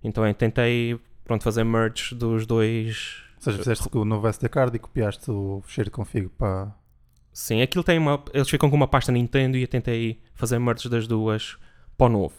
Então 0.03 0.27
eu 0.27 0.33
tentei 0.33 0.99
pronto, 1.25 1.45
fazer 1.45 1.65
merge 1.65 2.15
dos 2.15 2.45
dois. 2.47 3.23
Ou 3.37 3.43
seja, 3.43 3.59
fizeste 3.59 3.89
o 3.93 4.05
novo 4.05 4.27
SD 4.27 4.49
card 4.49 4.77
e 4.77 4.79
copiaste 4.81 5.31
o 5.31 5.63
fecheiro 5.65 5.91
de 5.91 5.93
config 5.93 6.29
para. 6.29 6.75
Sim, 7.41 7.63
aquilo 7.63 7.83
tem 7.83 7.97
uma. 7.97 8.23
Eles 8.35 8.51
ficam 8.51 8.69
com 8.69 8.77
uma 8.77 8.87
pasta 8.87 9.11
Nintendo 9.11 9.57
e 9.57 9.63
eu 9.63 9.67
tentei 9.67 10.21
fazer 10.35 10.59
merge 10.59 10.91
das 10.91 11.07
duas 11.07 11.57
para 11.97 12.07
o 12.07 12.11
novo. 12.11 12.35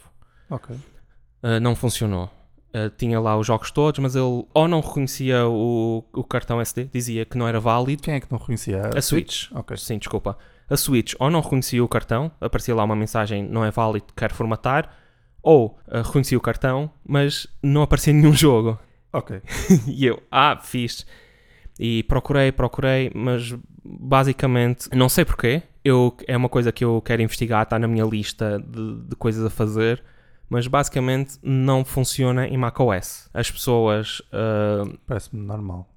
Ok. 0.48 0.76
Uh, 0.76 1.60
não 1.60 1.76
funcionou. 1.76 2.26
Uh, 2.68 2.88
tinha 2.96 3.20
lá 3.20 3.36
os 3.36 3.48
jogos 3.48 3.72
todos, 3.72 4.00
mas 4.00 4.16
ele 4.16 4.46
ou 4.54 4.68
não 4.68 4.80
reconhecia 4.80 5.48
o, 5.48 6.06
o 6.14 6.24
cartão 6.24 6.62
SD, 6.62 6.86
dizia 6.94 7.26
que 7.26 7.36
não 7.36 7.48
era 7.48 7.60
válido. 7.60 8.04
Quem 8.04 8.14
é 8.14 8.20
que 8.20 8.32
não 8.32 8.38
reconhecia? 8.38 8.92
A 8.96 9.02
Switch. 9.02 9.52
Ok. 9.54 9.76
Sim, 9.76 9.98
desculpa. 9.98 10.38
A 10.70 10.78
Switch 10.78 11.16
ou 11.18 11.32
não 11.32 11.42
reconhecia 11.42 11.84
o 11.84 11.88
cartão, 11.88 12.32
aparecia 12.40 12.76
lá 12.76 12.84
uma 12.84 12.96
mensagem 12.96 13.44
não 13.44 13.66
é 13.66 13.72
válido, 13.72 14.06
quer 14.16 14.32
formatar, 14.32 14.96
ou 15.42 15.80
uh, 15.88 16.04
reconhecia 16.04 16.38
o 16.38 16.42
cartão, 16.42 16.92
mas 17.04 17.48
não 17.64 17.82
aparecia 17.82 18.14
nenhum 18.14 18.34
jogo. 18.34 18.80
Ok. 19.12 19.42
e 19.88 20.06
eu, 20.06 20.22
ah, 20.30 20.60
fiz. 20.62 21.08
E 21.80 22.04
procurei, 22.04 22.52
procurei, 22.52 23.12
mas 23.16 23.56
basicamente, 23.84 24.90
não 24.96 25.10
sei 25.10 25.26
porquê. 25.26 25.64
Eu, 25.84 26.16
é 26.28 26.38
uma 26.38 26.50
coisa 26.50 26.72
que 26.72 26.84
eu 26.86 27.02
quero 27.02 27.22
investigar, 27.22 27.64
está 27.64 27.80
na 27.80 27.88
minha 27.88 28.06
lista 28.06 28.60
de, 28.60 29.02
de 29.02 29.16
coisas 29.16 29.44
a 29.46 29.50
fazer. 29.50 30.04
Mas 30.50 30.68
basicamente 30.68 31.40
não 31.42 31.86
funciona 31.86 32.46
em 32.46 32.58
macOS. 32.58 33.30
As 33.34 33.50
pessoas. 33.50 34.20
uh, 34.34 34.98
Parece-me 35.08 35.42
normal. 35.42 35.88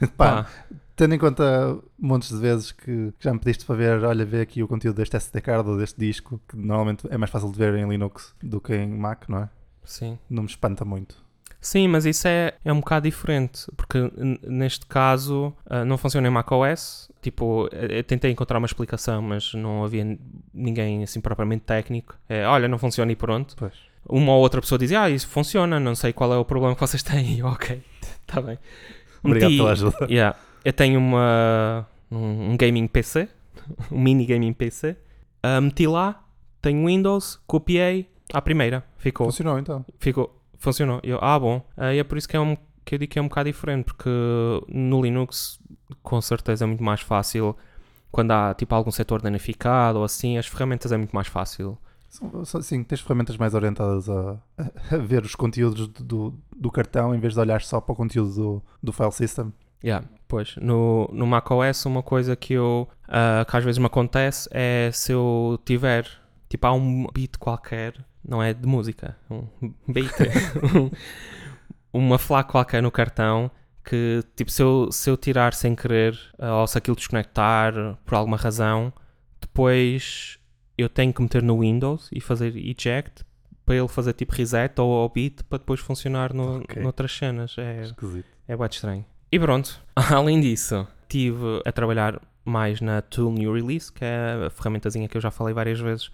pá, 0.18 0.44
Pá, 0.44 0.50
tendo 0.94 1.14
em 1.14 1.18
conta 1.18 1.78
montes 1.98 2.28
de 2.28 2.36
vezes 2.38 2.72
que 2.72 3.12
que 3.12 3.24
já 3.24 3.32
me 3.32 3.38
pediste 3.38 3.64
para 3.64 3.74
ver, 3.74 4.04
olha, 4.04 4.24
vê 4.24 4.42
aqui 4.42 4.62
o 4.62 4.68
conteúdo 4.68 4.96
deste 4.96 5.16
SD 5.16 5.40
card 5.40 5.68
ou 5.68 5.78
deste 5.78 5.98
disco, 5.98 6.40
que 6.46 6.56
normalmente 6.56 7.06
é 7.10 7.16
mais 7.16 7.30
fácil 7.30 7.50
de 7.50 7.58
ver 7.58 7.74
em 7.74 7.88
Linux 7.88 8.34
do 8.42 8.60
que 8.60 8.74
em 8.74 8.88
Mac, 8.88 9.28
não 9.28 9.38
é? 9.38 9.50
sim. 9.84 10.18
Não 10.28 10.42
me 10.42 10.48
espanta 10.48 10.84
muito. 10.84 11.23
Sim, 11.66 11.88
mas 11.88 12.04
isso 12.04 12.28
é, 12.28 12.52
é 12.62 12.70
um 12.70 12.80
bocado 12.80 13.08
diferente, 13.08 13.64
porque 13.74 13.98
neste 14.46 14.84
caso 14.84 15.50
ah, 15.64 15.82
não 15.84 15.96
funciona 15.96 16.28
em 16.28 16.30
macOS. 16.30 17.10
Tipo, 17.22 17.68
eu 17.72 17.88
eu 17.88 18.04
tentei 18.04 18.30
encontrar 18.30 18.58
uma 18.58 18.66
explicação, 18.66 19.22
mas 19.22 19.54
não 19.54 19.82
havia 19.82 20.18
ninguém 20.52 21.02
assim 21.02 21.22
propriamente 21.22 21.62
técnico. 21.64 22.14
É, 22.28 22.46
olha, 22.46 22.68
não 22.68 22.76
funciona 22.76 23.10
e 23.10 23.16
pronto. 23.16 23.56
Pois. 23.56 23.72
Uma 24.06 24.32
ou 24.34 24.40
outra 24.42 24.60
pessoa 24.60 24.78
dizia, 24.78 25.00
ah, 25.00 25.08
isso 25.10 25.26
funciona, 25.26 25.80
não 25.80 25.94
sei 25.94 26.12
qual 26.12 26.34
é 26.34 26.36
o 26.36 26.44
problema 26.44 26.74
que 26.74 26.80
vocês 26.82 27.00
têm. 27.02 27.38
Eu, 27.38 27.46
ok, 27.46 27.82
está 28.28 28.40
bem. 28.42 28.58
Obrigado 29.22 29.48
Meti- 29.50 29.56
pela 29.62 29.72
ajuda. 29.72 29.96
Yeah. 30.10 30.38
Eu 30.62 30.72
tenho 30.74 30.98
uma, 31.00 31.86
um, 32.10 32.50
um 32.52 32.56
gaming 32.58 32.86
PC, 32.86 33.26
um 33.90 33.98
mini 34.00 34.26
gaming 34.26 34.52
PC. 34.52 34.96
Ah, 35.42 35.60
meti 35.62 35.86
lá, 35.86 36.22
tenho 36.60 36.86
Windows, 36.86 37.40
copiei 37.46 38.06
à 38.32 38.42
primeira, 38.42 38.84
ficou. 38.98 39.26
Funcionou 39.26 39.58
então. 39.58 39.84
Ficou, 39.98 40.34
funcionou. 40.58 41.00
Eu, 41.02 41.18
ah, 41.20 41.38
bom. 41.38 41.62
Ah, 41.76 41.94
e 41.94 41.98
é 41.98 42.04
por 42.04 42.18
isso 42.18 42.28
que, 42.28 42.36
é 42.36 42.40
um, 42.40 42.56
que 42.84 42.94
eu 42.94 42.98
digo 42.98 43.12
que 43.12 43.18
é 43.18 43.22
um 43.22 43.28
bocado 43.28 43.50
diferente, 43.50 43.84
porque 43.84 44.10
no 44.68 45.02
Linux, 45.02 45.60
com 46.02 46.20
certeza, 46.20 46.64
é 46.64 46.66
muito 46.66 46.82
mais 46.82 47.00
fácil. 47.00 47.56
Quando 48.10 48.30
há 48.30 48.54
tipo 48.54 48.74
algum 48.74 48.90
setor 48.90 49.20
danificado 49.20 49.98
ou 49.98 50.04
assim, 50.04 50.38
as 50.38 50.46
ferramentas 50.46 50.92
é 50.92 50.96
muito 50.96 51.12
mais 51.12 51.26
fácil. 51.26 51.76
Sim, 52.62 52.84
tens 52.84 53.00
ferramentas 53.00 53.36
mais 53.36 53.54
orientadas 53.54 54.08
a, 54.08 54.38
a 54.92 54.96
ver 54.98 55.24
os 55.24 55.34
conteúdos 55.34 55.88
do, 55.88 56.32
do, 56.54 56.70
cartão 56.70 57.12
em 57.12 57.18
vez 57.18 57.34
de 57.34 57.40
olhar 57.40 57.60
só 57.62 57.80
para 57.80 57.92
o 57.92 57.96
conteúdo 57.96 58.34
do, 58.34 58.62
do 58.80 58.92
file 58.92 59.10
system. 59.10 59.52
Yeah, 59.82 60.06
pois, 60.28 60.54
no, 60.56 61.10
no 61.12 61.26
macOS, 61.26 61.84
uma 61.86 62.04
coisa 62.04 62.36
que 62.36 62.54
eu 62.54 62.88
ah, 63.08 63.44
que 63.44 63.56
às 63.56 63.64
vezes 63.64 63.78
me 63.78 63.86
acontece 63.86 64.48
é 64.52 64.90
se 64.92 65.12
eu 65.12 65.58
tiver 65.64 66.08
tipo 66.48 66.66
há 66.66 66.72
um 66.72 67.06
beat 67.12 67.36
qualquer, 67.36 67.94
não 68.26 68.42
é 68.42 68.52
de 68.54 68.66
música, 68.66 69.16
um 69.30 69.46
um- 69.62 70.90
uma 71.92 72.18
flag 72.18 72.48
qualquer 72.48 72.82
no 72.82 72.90
cartão 72.90 73.50
que 73.84 74.22
tipo 74.34 74.50
se 74.50 74.62
eu, 74.62 74.90
se 74.90 75.10
eu 75.10 75.16
tirar 75.16 75.52
sem 75.54 75.74
querer 75.74 76.18
ah, 76.38 76.60
ou 76.62 76.66
se 76.66 76.78
aquilo 76.78 76.96
desconectar 76.96 77.74
por 78.04 78.14
alguma 78.14 78.36
razão, 78.36 78.92
depois 79.40 80.38
eu 80.76 80.88
tenho 80.88 81.12
que 81.12 81.22
meter 81.22 81.42
no 81.42 81.60
Windows 81.60 82.08
e 82.12 82.20
fazer 82.20 82.56
eject 82.56 83.24
para 83.64 83.76
ele 83.76 83.88
fazer 83.88 84.12
tipo 84.14 84.32
reset 84.34 84.78
ou 84.80 85.08
beat 85.08 85.42
para 85.44 85.58
depois 85.58 85.80
funcionar 85.80 86.34
no, 86.34 86.58
Ok. 86.60 86.82
noutras 86.82 87.12
cenas. 87.16 87.56
É, 87.58 87.82
Esquisito. 87.82 88.26
é 88.48 88.56
bem 88.56 88.66
estranho. 88.66 89.04
E 89.30 89.38
pronto, 89.38 89.80
além 89.96 90.40
disso, 90.40 90.86
estive 91.02 91.62
a 91.64 91.72
trabalhar 91.72 92.20
mais 92.44 92.80
na 92.80 93.00
Tool 93.00 93.32
New 93.32 93.52
Release, 93.54 93.90
que 93.92 94.04
é 94.04 94.46
a 94.46 94.50
ferramentazinha 94.50 95.08
que 95.08 95.16
eu 95.16 95.20
já 95.20 95.30
falei 95.30 95.54
várias 95.54 95.78
vezes, 95.80 96.10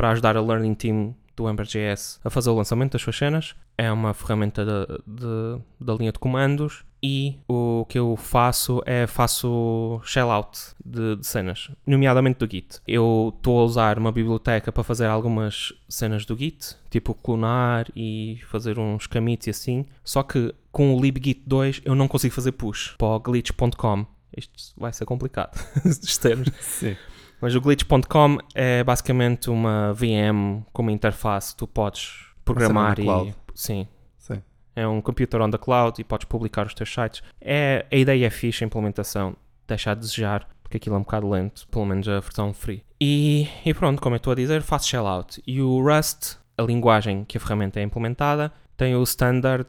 para 0.00 0.12
ajudar 0.12 0.34
a 0.34 0.40
Learning 0.40 0.72
Team 0.72 1.14
do 1.36 1.46
Ember.js 1.46 2.20
a 2.24 2.30
fazer 2.30 2.48
o 2.48 2.54
lançamento 2.54 2.92
das 2.92 3.02
suas 3.02 3.18
cenas. 3.18 3.54
É 3.76 3.92
uma 3.92 4.14
ferramenta 4.14 4.64
da 4.64 5.94
linha 5.94 6.10
de 6.10 6.18
comandos 6.18 6.86
e 7.02 7.38
o 7.46 7.84
que 7.86 7.98
eu 7.98 8.16
faço 8.16 8.82
é 8.86 9.06
faço 9.06 10.00
shell-out 10.02 10.58
de, 10.82 11.16
de 11.16 11.26
cenas, 11.26 11.70
nomeadamente 11.86 12.38
do 12.38 12.50
Git. 12.50 12.80
Eu 12.88 13.30
estou 13.36 13.60
a 13.60 13.64
usar 13.64 13.98
uma 13.98 14.10
biblioteca 14.10 14.72
para 14.72 14.82
fazer 14.82 15.04
algumas 15.04 15.70
cenas 15.86 16.24
do 16.24 16.34
Git, 16.34 16.76
tipo 16.88 17.12
clonar 17.12 17.86
e 17.94 18.40
fazer 18.48 18.78
uns 18.78 19.06
commits 19.06 19.48
e 19.48 19.50
assim, 19.50 19.84
só 20.02 20.22
que 20.22 20.54
com 20.72 20.96
o 20.96 21.00
libgit 21.00 21.42
2 21.46 21.82
eu 21.84 21.94
não 21.94 22.08
consigo 22.08 22.34
fazer 22.34 22.52
push 22.52 22.94
para 22.96 23.06
o 23.06 23.20
glitch.com. 23.20 24.06
Isto 24.34 24.54
vai 24.78 24.94
ser 24.94 25.04
complicado, 25.04 25.60
estes 25.84 26.16
termos. 26.16 26.48
Sim. 26.58 26.96
Mas 27.40 27.54
o 27.54 27.60
glitch.com 27.60 28.38
é 28.54 28.84
basicamente 28.84 29.48
uma 29.50 29.92
VM 29.94 30.62
com 30.72 30.82
uma 30.82 30.92
interface. 30.92 31.56
Tu 31.56 31.66
podes 31.66 32.26
programar 32.44 32.96
na 32.96 33.02
e. 33.02 33.04
cloud. 33.04 33.34
Sim. 33.54 33.88
Sim. 34.18 34.42
É 34.76 34.86
um 34.86 35.00
computer 35.00 35.40
on 35.40 35.50
the 35.50 35.58
cloud 35.58 36.00
e 36.00 36.04
podes 36.04 36.26
publicar 36.26 36.66
os 36.66 36.74
teus 36.74 36.92
sites. 36.92 37.22
É, 37.40 37.86
a 37.90 37.96
ideia 37.96 38.26
é 38.26 38.30
fixe, 38.30 38.62
a 38.62 38.66
implementação 38.66 39.34
deixa 39.66 39.92
a 39.92 39.94
desejar, 39.94 40.48
porque 40.62 40.76
aquilo 40.76 40.96
é 40.96 40.98
um 40.98 41.02
bocado 41.02 41.28
lento, 41.28 41.66
pelo 41.68 41.86
menos 41.86 42.08
a 42.08 42.20
versão 42.20 42.52
free. 42.52 42.84
E, 43.00 43.48
e 43.64 43.72
pronto, 43.72 44.02
como 44.02 44.14
eu 44.14 44.18
estou 44.18 44.32
a 44.32 44.36
dizer, 44.36 44.62
faço 44.62 44.88
shell 44.88 45.06
out. 45.06 45.42
E 45.46 45.62
o 45.62 45.80
Rust, 45.82 46.36
a 46.58 46.62
linguagem 46.62 47.24
que 47.24 47.36
a 47.38 47.40
ferramenta 47.40 47.80
é 47.80 47.82
implementada, 47.82 48.52
tem 48.76 48.94
o 48.94 49.02
standard 49.02 49.68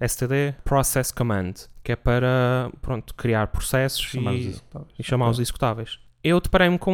STD 0.00 0.54
Process 0.64 1.12
Command, 1.12 1.54
que 1.84 1.92
é 1.92 1.96
para 1.96 2.70
pronto, 2.80 3.14
criar 3.14 3.48
processos 3.48 4.02
Chamar 4.02 4.32
e 4.34 4.48
executáveis. 4.48 4.94
e 4.98 5.02
chamar 5.02 5.28
os 5.28 5.38
executáveis. 5.38 5.98
Eu 6.22 6.40
deparei-me 6.40 6.78
com 6.78 6.92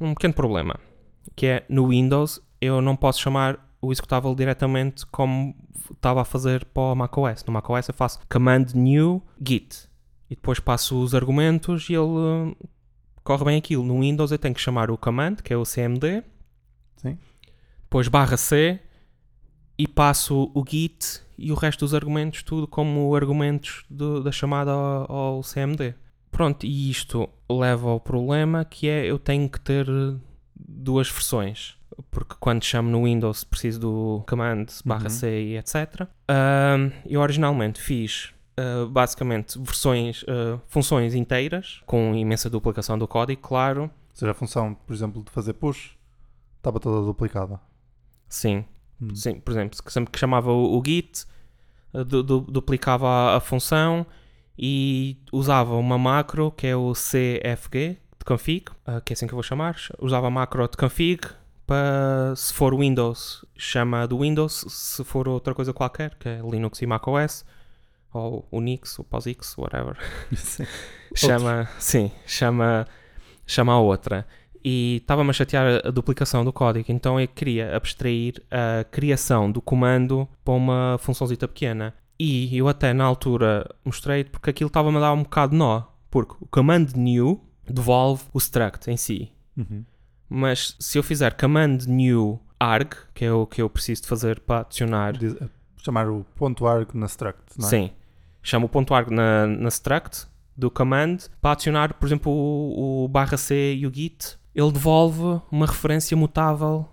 um, 0.00 0.06
um 0.08 0.14
pequeno 0.14 0.34
problema, 0.34 0.76
que 1.34 1.46
é 1.46 1.64
no 1.68 1.88
Windows 1.88 2.40
eu 2.60 2.80
não 2.80 2.96
posso 2.96 3.20
chamar 3.20 3.58
o 3.80 3.92
executável 3.92 4.34
diretamente 4.34 5.06
como 5.06 5.54
estava 5.92 6.22
a 6.22 6.24
fazer 6.24 6.64
para 6.66 6.82
o 6.82 6.94
macOS. 6.94 7.44
No 7.44 7.52
macOS 7.52 7.88
eu 7.88 7.94
faço 7.94 8.20
command 8.28 8.66
new 8.74 9.22
git 9.44 9.88
e 10.30 10.34
depois 10.34 10.60
passo 10.60 11.00
os 11.02 11.14
argumentos 11.14 11.88
e 11.88 11.94
ele 11.94 12.02
hum, 12.02 12.54
corre 13.24 13.44
bem 13.44 13.58
aquilo. 13.58 13.84
No 13.84 14.00
Windows 14.00 14.30
eu 14.30 14.38
tenho 14.38 14.54
que 14.54 14.60
chamar 14.60 14.90
o 14.90 14.98
command, 14.98 15.36
que 15.36 15.52
é 15.52 15.56
o 15.56 15.64
cmd, 15.64 16.22
Sim. 16.96 17.18
depois 17.82 18.08
barra 18.08 18.36
c 18.36 18.80
e 19.76 19.86
passo 19.86 20.50
o 20.54 20.64
git 20.68 21.20
e 21.36 21.52
o 21.52 21.54
resto 21.54 21.80
dos 21.80 21.94
argumentos 21.94 22.42
tudo 22.42 22.66
como 22.66 23.14
argumentos 23.14 23.84
do- 23.88 24.22
da 24.22 24.32
chamada 24.32 24.72
ao, 24.72 25.12
ao 25.12 25.42
cmd. 25.42 25.94
Pronto, 26.38 26.64
e 26.64 26.88
isto 26.88 27.28
leva 27.50 27.90
ao 27.90 27.98
problema 27.98 28.64
que 28.64 28.88
é 28.88 29.04
eu 29.06 29.18
tenho 29.18 29.48
que 29.50 29.58
ter 29.60 29.86
duas 30.56 31.10
versões. 31.10 31.76
porque 32.12 32.36
quando 32.38 32.62
chamo 32.64 32.88
no 32.88 33.02
Windows 33.06 33.42
preciso 33.42 33.80
do 33.80 34.24
command 34.28 34.66
barra 34.84 35.04
Uhum. 35.04 35.10
C 35.10 35.42
e 35.42 35.56
etc. 35.58 36.06
Ahm, 36.28 36.92
eu 37.04 37.20
originalmente 37.20 37.80
fiz 37.80 38.32
ah, 38.56 38.86
basicamente 38.88 39.58
versões, 39.58 40.24
ah, 40.28 40.60
funções 40.68 41.12
inteiras, 41.12 41.80
com 41.86 42.14
imensa 42.14 42.48
duplicação 42.48 42.96
do 42.96 43.08
código, 43.08 43.40
claro. 43.42 43.82
Ou 43.82 43.90
seja, 44.14 44.30
a 44.30 44.34
função, 44.34 44.74
por 44.74 44.92
exemplo, 44.94 45.24
de 45.24 45.30
fazer 45.32 45.54
push 45.54 45.96
estava 46.58 46.78
toda 46.78 47.04
duplicada. 47.04 47.60
Sim, 48.28 48.64
Hum. 49.02 49.12
sim. 49.12 49.40
Por 49.40 49.50
exemplo, 49.50 49.76
sempre 49.90 50.12
que 50.12 50.18
chamava 50.20 50.52
o, 50.52 50.78
o 50.78 50.82
git, 50.86 51.24
du- 52.06 52.22
du- 52.22 52.40
duplicava 52.42 53.08
a, 53.08 53.36
a 53.36 53.40
função 53.40 54.06
e 54.58 55.16
usava 55.32 55.76
uma 55.76 55.96
macro 55.96 56.50
que 56.50 56.66
é 56.66 56.74
o 56.74 56.92
cfg 56.92 57.96
de 58.18 58.24
config, 58.24 58.64
ah, 58.84 59.00
que 59.00 59.12
é 59.12 59.14
assim 59.14 59.26
que 59.26 59.32
eu 59.32 59.36
vou 59.36 59.42
chamar. 59.42 59.76
Usava 60.00 60.26
a 60.26 60.30
macro 60.30 60.66
de 60.66 60.76
config 60.76 61.20
para, 61.66 62.34
se 62.34 62.52
for 62.52 62.74
Windows, 62.74 63.44
chama 63.56 64.08
do 64.08 64.18
Windows, 64.18 64.64
se 64.68 65.04
for 65.04 65.28
outra 65.28 65.54
coisa 65.54 65.72
qualquer, 65.72 66.14
que 66.16 66.28
é 66.28 66.40
Linux 66.42 66.82
e 66.82 66.86
macOS, 66.86 67.44
ou 68.12 68.48
Unix, 68.50 68.98
ou 68.98 69.04
POSIX, 69.04 69.56
whatever. 69.58 69.96
Sim. 70.34 70.66
chama, 71.14 71.68
sim, 71.78 72.10
chama, 72.26 72.86
chama 73.46 73.74
a 73.74 73.78
outra. 73.78 74.26
E 74.64 74.96
estava-me 74.96 75.30
a 75.30 75.32
chatear 75.32 75.86
a 75.86 75.90
duplicação 75.90 76.44
do 76.44 76.52
código, 76.52 76.90
então 76.90 77.20
eu 77.20 77.28
queria 77.28 77.76
abstrair 77.76 78.42
a 78.50 78.82
criação 78.84 79.52
do 79.52 79.60
comando 79.60 80.28
para 80.44 80.54
uma 80.54 80.96
funçãozita 80.98 81.46
pequena. 81.46 81.94
E 82.18 82.56
eu 82.56 82.66
até 82.68 82.92
na 82.92 83.04
altura 83.04 83.68
mostrei 83.84 84.24
porque 84.24 84.50
aquilo 84.50 84.68
estava-me 84.68 84.96
a 84.96 85.00
dar 85.00 85.12
um 85.12 85.22
bocado 85.22 85.52
de 85.52 85.58
nó, 85.58 85.82
porque 86.10 86.34
o 86.40 86.46
command 86.46 86.86
new 86.96 87.40
devolve 87.68 88.24
o 88.32 88.38
struct 88.38 88.90
em 88.90 88.96
si. 88.96 89.30
Uhum. 89.56 89.84
Mas 90.28 90.76
se 90.80 90.98
eu 90.98 91.02
fizer 91.02 91.34
command 91.36 91.78
new 91.86 92.40
arg, 92.58 92.90
que 93.14 93.24
é 93.24 93.32
o 93.32 93.46
que 93.46 93.62
eu 93.62 93.70
preciso 93.70 94.02
de 94.02 94.08
fazer 94.08 94.40
para 94.40 94.60
adicionar 94.60 95.16
Diz- 95.16 95.36
eh, 95.40 95.48
chamar 95.76 96.08
o 96.10 96.24
ponto 96.34 96.66
arg 96.66 96.88
na 96.94 97.06
struct, 97.06 97.42
não 97.58 97.66
é? 97.66 97.70
Sim. 97.70 97.90
Chamo 98.42 98.66
o 98.66 98.68
ponto 98.68 98.94
.arg 98.94 99.10
na, 99.12 99.46
na 99.46 99.68
struct 99.68 100.26
do 100.56 100.70
command 100.70 101.18
para 101.40 101.52
adicionar, 101.52 101.94
por 101.94 102.06
exemplo, 102.06 102.32
o, 102.32 103.04
o 103.04 103.08
barra 103.08 103.36
C 103.36 103.74
e 103.74 103.86
o 103.86 103.92
git. 103.94 104.38
Ele 104.54 104.72
devolve 104.72 105.40
uma 105.52 105.66
referência 105.66 106.16
mutável 106.16 106.88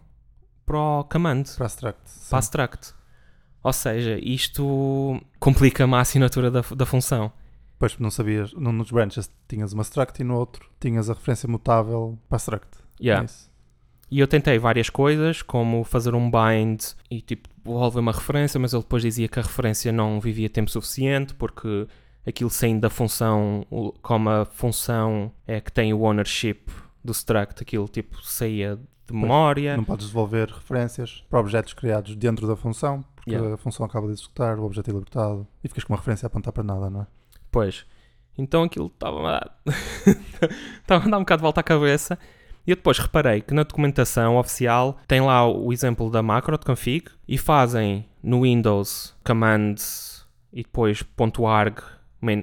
para 0.65 0.77
o 0.77 1.03
command, 1.05 1.43
Para 1.57 1.65
a 1.65 1.69
struct. 1.69 2.01
para 2.29 2.37
a 2.37 2.41
struct. 2.41 2.93
Ou 3.65 3.73
seja, 3.73 4.19
isto 4.21 5.19
complica-me 5.39 5.95
a 5.95 5.99
assinatura 5.99 6.51
da, 6.51 6.61
da 6.61 6.85
função. 6.85 7.31
Depois 7.73 7.97
não 7.97 8.11
sabias, 8.11 8.53
num 8.53 8.71
nos 8.71 8.91
branches 8.91 9.27
tinhas 9.47 9.73
uma 9.73 9.81
struct 9.81 10.21
e 10.21 10.23
no 10.23 10.37
outro 10.37 10.69
tinhas 10.79 11.09
a 11.09 11.13
referência 11.13 11.49
mutável 11.49 12.15
para 12.29 12.35
a 12.35 12.37
struct. 12.37 12.77
Yeah. 13.01 13.25
É. 13.25 13.33
E 14.11 14.19
eu 14.19 14.27
tentei 14.27 14.59
várias 14.59 14.87
coisas, 14.87 15.41
como 15.41 15.83
fazer 15.83 16.13
um 16.13 16.29
bind 16.29 16.79
e 17.09 17.21
tipo 17.21 17.49
devolver 17.65 18.01
uma 18.01 18.11
referência, 18.11 18.59
mas 18.59 18.71
ele 18.71 18.83
depois 18.83 19.01
dizia 19.01 19.27
que 19.27 19.39
a 19.39 19.41
referência 19.41 19.91
não 19.91 20.19
vivia 20.19 20.47
tempo 20.47 20.69
suficiente 20.69 21.33
porque 21.33 21.87
aquilo 22.23 22.51
saindo 22.51 22.81
da 22.81 22.89
função, 22.91 23.65
como 24.03 24.29
a 24.29 24.45
função 24.45 25.31
é 25.47 25.59
que 25.59 25.71
tem 25.71 25.91
o 25.91 26.01
ownership 26.03 26.65
do 27.03 27.13
struct, 27.13 27.63
aquilo 27.63 27.87
tipo 27.87 28.23
saía 28.23 28.79
de 29.07 29.13
memória. 29.13 29.75
Não 29.75 29.83
podes 29.83 30.05
devolver 30.05 30.49
referências 30.49 31.23
para 31.31 31.39
objetos 31.39 31.73
criados 31.73 32.15
dentro 32.15 32.47
da 32.47 32.55
função, 32.55 33.03
porque 33.25 33.35
Yeah. 33.35 33.55
a 33.55 33.57
função 33.57 33.85
acaba 33.85 34.05
de 34.05 34.13
executar, 34.13 34.59
o 34.59 34.63
objeto 34.63 34.89
é 34.89 34.93
libertado 34.93 35.47
e 35.63 35.67
ficas 35.67 35.83
com 35.83 35.93
uma 35.93 35.97
referência 35.97 36.25
a 36.25 36.27
apontar 36.27 36.53
para 36.53 36.63
nada, 36.63 36.89
não 36.89 37.01
é? 37.01 37.07
Pois. 37.51 37.85
Então 38.37 38.63
aquilo 38.63 38.87
estava 38.87 39.19
a 39.19 39.31
dar... 39.39 39.59
estava 40.79 41.05
a 41.05 41.09
dar 41.09 41.17
um 41.17 41.21
bocado 41.21 41.39
de 41.39 41.43
volta 41.43 41.61
à 41.61 41.63
cabeça. 41.63 42.19
E 42.67 42.71
eu 42.71 42.75
depois 42.75 42.99
reparei 42.99 43.41
que 43.41 43.53
na 43.53 43.63
documentação 43.63 44.37
oficial 44.37 44.97
tem 45.07 45.21
lá 45.21 45.47
o 45.47 45.71
exemplo 45.73 46.09
da 46.09 46.21
macro 46.21 46.57
de 46.57 46.65
config 46.65 47.09
e 47.27 47.37
fazem 47.37 48.07
no 48.21 48.41
Windows 48.41 49.15
command 49.23 49.75
e 50.51 50.63
depois 50.63 51.03
.arg 51.47 51.81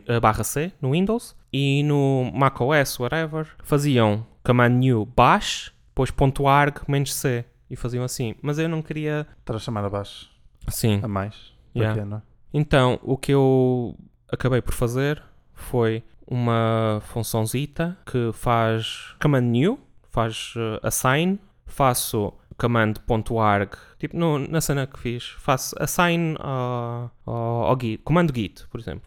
eh, 0.06 0.20
barra 0.20 0.44
C 0.44 0.72
no 0.80 0.92
Windows 0.92 1.36
e 1.52 1.82
no 1.82 2.30
macOS, 2.32 2.98
whatever, 2.98 3.48
faziam 3.62 4.26
command 4.44 4.70
new 4.70 5.04
bash, 5.04 5.72
depois 5.88 6.12
.arg 6.46 6.80
menos 6.88 7.14
C 7.14 7.44
e 7.68 7.76
faziam 7.76 8.04
assim. 8.04 8.35
Mas 8.40 8.59
eu 8.59 8.68
não 8.68 8.80
queria... 8.80 9.26
Estás 9.40 9.61
a 9.61 9.64
chamar 9.64 9.85
abaixo, 9.85 10.30
Sim. 10.68 11.01
a 11.03 11.09
mais. 11.09 11.53
Yeah. 11.75 12.03
quê, 12.07 12.14
é? 12.14 12.22
Então, 12.55 12.98
o 13.03 13.16
que 13.16 13.33
eu 13.33 13.96
acabei 14.31 14.61
por 14.61 14.75
fazer 14.75 15.22
foi 15.55 16.03
uma 16.27 17.01
funçãozita 17.07 17.96
que 18.07 18.31
faz 18.33 19.14
command 19.20 19.40
new, 19.42 19.79
faz 20.11 20.55
eh, 20.57 20.81
assign, 20.83 21.38
faço 21.66 22.33
command.arg, 22.59 23.70
tipo 23.98 24.16
no- 24.16 24.38
na 24.38 24.61
cena 24.61 24.87
que 24.87 24.98
fiz, 24.98 25.29
faço 25.38 25.75
assign 25.81 26.37
ao, 26.38 27.11
ao, 27.27 27.35
ao 27.64 27.79
git, 27.81 27.98
comando 28.05 28.33
git, 28.35 28.66
por 28.68 28.79
exemplo, 28.81 29.03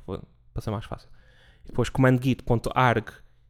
para 0.54 0.62
ser 0.62 0.72
mais 0.72 0.86
fácil. 0.86 1.08
Depois 1.66 1.90
command 1.90 2.20
git.arg 2.22 3.06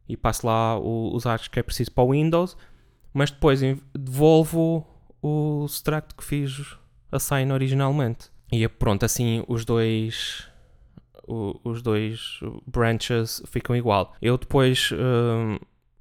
e 0.08 0.16
passo 0.16 0.46
lá 0.46 0.78
o- 0.78 1.14
os 1.14 1.26
args 1.26 1.48
que 1.48 1.58
é 1.58 1.62
preciso 1.62 1.90
para 1.92 2.04
o 2.04 2.12
Windows, 2.12 2.56
mas 3.12 3.30
depois 3.30 3.60
devolvo 3.94 4.86
o 5.22 5.64
struct 5.68 6.14
que 6.14 6.24
fiz 6.24 6.76
assign 7.10 7.52
originalmente. 7.52 8.30
E 8.52 8.64
é 8.64 8.68
pronto, 8.68 9.04
assim 9.04 9.44
os 9.48 9.64
dois 9.64 10.48
o- 11.26 11.58
os 11.64 11.82
dois 11.82 12.38
branches 12.66 13.42
ficam 13.46 13.74
igual. 13.74 14.14
Eu 14.22 14.38
depois 14.38 14.90
hum, 14.92 15.58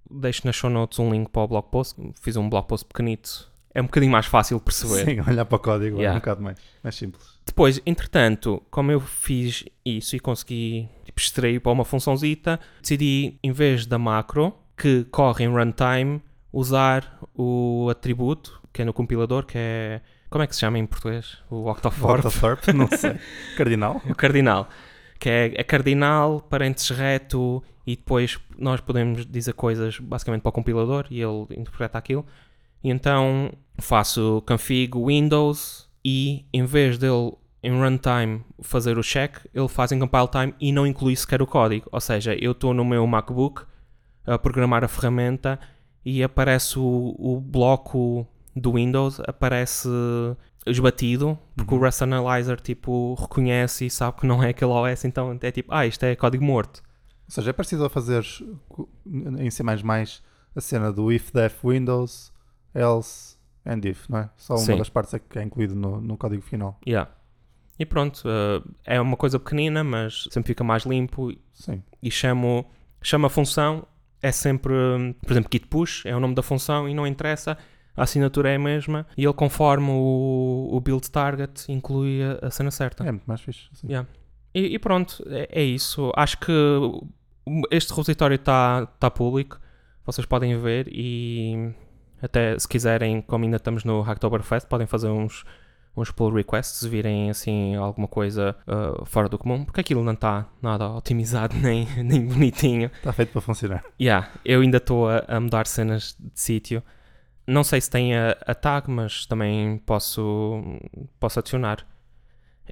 deixo 0.09 0.45
nas 0.45 0.55
show 0.55 0.69
notes 0.69 0.99
um 0.99 1.11
link 1.11 1.29
para 1.29 1.41
o 1.41 1.47
blog 1.47 1.65
post. 1.71 1.99
Fiz 2.21 2.35
um 2.37 2.47
blog 2.49 2.67
post 2.67 2.85
pequenito. 2.85 3.51
É 3.73 3.81
um 3.81 3.85
bocadinho 3.85 4.11
mais 4.11 4.25
fácil 4.27 4.59
perceber. 4.59 5.03
Sim, 5.03 5.21
olhar 5.27 5.43
para 5.45 5.55
o 5.55 5.59
código 5.59 5.97
é 5.97 6.01
Yeah. 6.01 6.15
um 6.15 6.19
bocado 6.21 6.41
mais, 6.43 6.57
mais 6.83 6.95
simples. 6.95 7.39
Depois, 7.45 7.81
entretanto, 7.85 8.61
como 8.71 8.91
eu 8.91 8.99
fiz 9.01 9.65
isso 9.83 10.15
e 10.15 10.19
consegui 10.19 10.87
tipo, 11.03 11.19
extrair 11.19 11.59
para 11.59 11.71
uma 11.71 11.83
funçãozita, 11.83 12.59
decidi, 12.81 13.37
em 13.43 13.51
vez 13.51 13.85
da 13.85 13.97
macro, 13.99 14.53
que 14.77 15.03
corre 15.05 15.43
em 15.43 15.49
runtime, 15.49 16.21
usar 16.53 17.19
o 17.33 17.87
atributo, 17.89 18.61
que 18.71 18.81
é 18.81 18.85
no 18.85 18.93
compilador, 18.93 19.45
que 19.45 19.57
é... 19.57 20.01
Como 20.35 20.43
é 20.43 20.47
que 20.47 20.53
se 20.53 20.59
chama 20.59 20.77
em 20.77 20.85
português? 20.85 21.37
O 21.49 21.71
octothorpe. 21.71 22.27
Octothorpe, 22.27 22.73
não 22.73 22.89
sei. 22.89 23.15
Cardinal? 23.55 24.01
o 24.05 24.13
cardinal. 24.13 24.67
Que 25.17 25.29
é, 25.29 25.53
é 25.55 25.63
cardinal, 25.63 26.41
parênteses 26.41 26.89
reto, 26.89 27.63
e 27.87 27.95
depois 27.95 28.37
nós 28.59 28.81
podemos 28.81 29.25
dizer 29.25 29.53
coisas 29.53 29.97
basicamente 29.97 30.41
para 30.41 30.49
o 30.49 30.51
compilador 30.51 31.07
e 31.09 31.21
ele 31.21 31.45
interpreta 31.51 31.97
aquilo. 31.97 32.25
E 32.83 32.89
então 32.89 33.49
faço 33.79 34.43
config 34.45 34.91
Windows 34.97 35.89
e 36.03 36.45
em 36.51 36.65
vez 36.65 36.97
dele 36.97 37.31
em 37.63 37.71
runtime 37.71 38.43
fazer 38.61 38.97
o 38.97 39.01
check, 39.01 39.37
ele 39.53 39.69
faz 39.69 39.93
em 39.93 39.99
compile 39.99 40.27
time 40.27 40.53
e 40.59 40.73
não 40.73 40.85
inclui 40.85 41.15
sequer 41.15 41.41
o 41.41 41.47
código. 41.47 41.87
Ou 41.93 42.01
seja, 42.01 42.35
eu 42.35 42.51
estou 42.51 42.73
no 42.73 42.83
meu 42.83 43.07
MacBook 43.07 43.63
a 44.25 44.37
programar 44.37 44.83
a 44.83 44.89
ferramenta 44.89 45.57
e 46.03 46.21
aparece 46.21 46.77
o, 46.77 47.15
o 47.17 47.39
bloco 47.39 48.27
do 48.55 48.73
Windows, 48.73 49.19
aparece 49.27 49.89
esbatido, 50.65 51.37
porque 51.55 51.73
Uhum. 51.73 51.81
o 51.81 51.83
Rust 51.85 52.01
Analyzer 52.01 52.59
tipo, 52.59 53.13
reconhece 53.19 53.85
e 53.85 53.89
sabe 53.89 54.19
que 54.19 54.25
não 54.25 54.41
é 54.41 54.49
aquele 54.49 54.71
OS, 54.71 55.05
então 55.05 55.37
é 55.41 55.51
tipo, 55.51 55.73
ah, 55.73 55.85
isto 55.85 56.03
é 56.03 56.15
código 56.15 56.43
morto. 56.43 56.81
Ou 57.27 57.31
seja, 57.31 57.49
é 57.49 57.53
parecido 57.53 57.85
a 57.85 57.89
fazer 57.89 58.23
em 59.39 59.49
C++ 59.51 59.63
a 60.55 60.61
cena 60.61 60.91
do 60.91 61.11
if 61.11 61.31
def 61.31 61.63
Windows, 61.63 62.31
else 62.73 63.35
and 63.65 63.81
if, 63.83 64.07
não 64.09 64.19
é? 64.19 64.29
Só 64.37 64.53
uma 64.55 64.59
Sim. 64.63 64.77
das 64.77 64.89
partes 64.89 65.13
é 65.13 65.19
que 65.19 65.37
é 65.39 65.43
incluído 65.43 65.75
no, 65.75 65.99
no 65.99 66.17
código 66.17 66.41
final. 66.41 66.79
Yeah. 66.87 67.11
E 67.77 67.85
pronto, 67.85 68.23
eh, 68.25 68.95
é 68.95 69.01
uma 69.01 69.17
coisa 69.17 69.37
pequenina, 69.37 69.83
mas 69.83 70.27
sempre 70.31 70.47
fica 70.47 70.63
mais 70.63 70.83
limpo 70.83 71.33
Sim. 71.53 71.83
e 72.01 72.09
chamo, 72.09 72.65
chamo 73.01 73.25
a 73.25 73.29
função, 73.29 73.85
é 74.21 74.31
sempre, 74.31 74.73
por 75.21 75.31
exemplo, 75.31 75.49
git 75.51 75.67
push, 75.67 76.05
é 76.05 76.15
o 76.15 76.19
nome 76.19 76.33
da 76.35 76.41
função 76.41 76.87
e 76.87 76.93
não 76.93 77.05
interessa, 77.05 77.57
a 77.95 78.03
assinatura 78.03 78.49
é 78.49 78.55
a 78.55 78.59
mesma 78.59 79.07
e 79.17 79.23
ele 79.23 79.33
conforme 79.33 79.89
o, 79.89 80.69
o 80.71 80.79
build 80.81 81.09
target 81.09 81.71
inclui 81.71 82.21
a, 82.23 82.47
a 82.47 82.51
cena 82.51 82.71
certa. 82.71 83.03
É 83.03 83.11
muito 83.11 83.25
mais 83.25 83.41
fixe. 83.41 83.69
Sim. 83.73 83.87
Yeah. 83.87 84.09
E, 84.53 84.75
e 84.75 84.79
pronto, 84.79 85.23
é, 85.27 85.47
é 85.51 85.63
isso. 85.63 86.11
Acho 86.15 86.37
que 86.39 86.51
este 87.71 87.91
repositório 87.91 88.35
está 88.35 88.85
tá 88.85 89.11
público, 89.11 89.59
vocês 90.05 90.25
podem 90.25 90.57
ver 90.59 90.87
e 90.89 91.73
até 92.21 92.57
se 92.57 92.67
quiserem, 92.67 93.21
como 93.21 93.45
ainda 93.45 93.57
estamos 93.57 93.83
no 93.83 94.01
Hacktoberfest, 94.01 94.67
podem 94.67 94.87
fazer 94.87 95.09
uns, 95.09 95.43
uns 95.95 96.11
pull 96.11 96.31
requests, 96.33 96.79
se 96.79 96.89
virem 96.89 97.29
assim 97.29 97.75
alguma 97.75 98.07
coisa 98.07 98.55
uh, 98.67 99.05
fora 99.05 99.29
do 99.29 99.37
comum, 99.37 99.63
porque 99.63 99.81
aquilo 99.81 100.03
não 100.03 100.13
está 100.13 100.47
nada 100.61 100.89
otimizado 100.89 101.55
nem, 101.59 101.85
nem 102.03 102.25
bonitinho. 102.25 102.89
Está 102.95 103.13
feito 103.13 103.31
para 103.31 103.41
funcionar. 103.41 103.83
Yeah, 103.99 104.29
eu 104.43 104.61
ainda 104.61 104.77
estou 104.77 105.09
a, 105.09 105.23
a 105.27 105.39
mudar 105.39 105.67
cenas 105.67 106.15
de 106.19 106.39
sítio. 106.39 106.81
Não 107.47 107.63
sei 107.63 107.79
se 107.79 107.89
tem 107.89 108.15
a, 108.15 108.35
a 108.45 108.55
tag, 108.55 108.89
mas 108.89 109.25
também 109.25 109.77
posso, 109.79 110.61
posso 111.19 111.39
adicionar. 111.39 111.85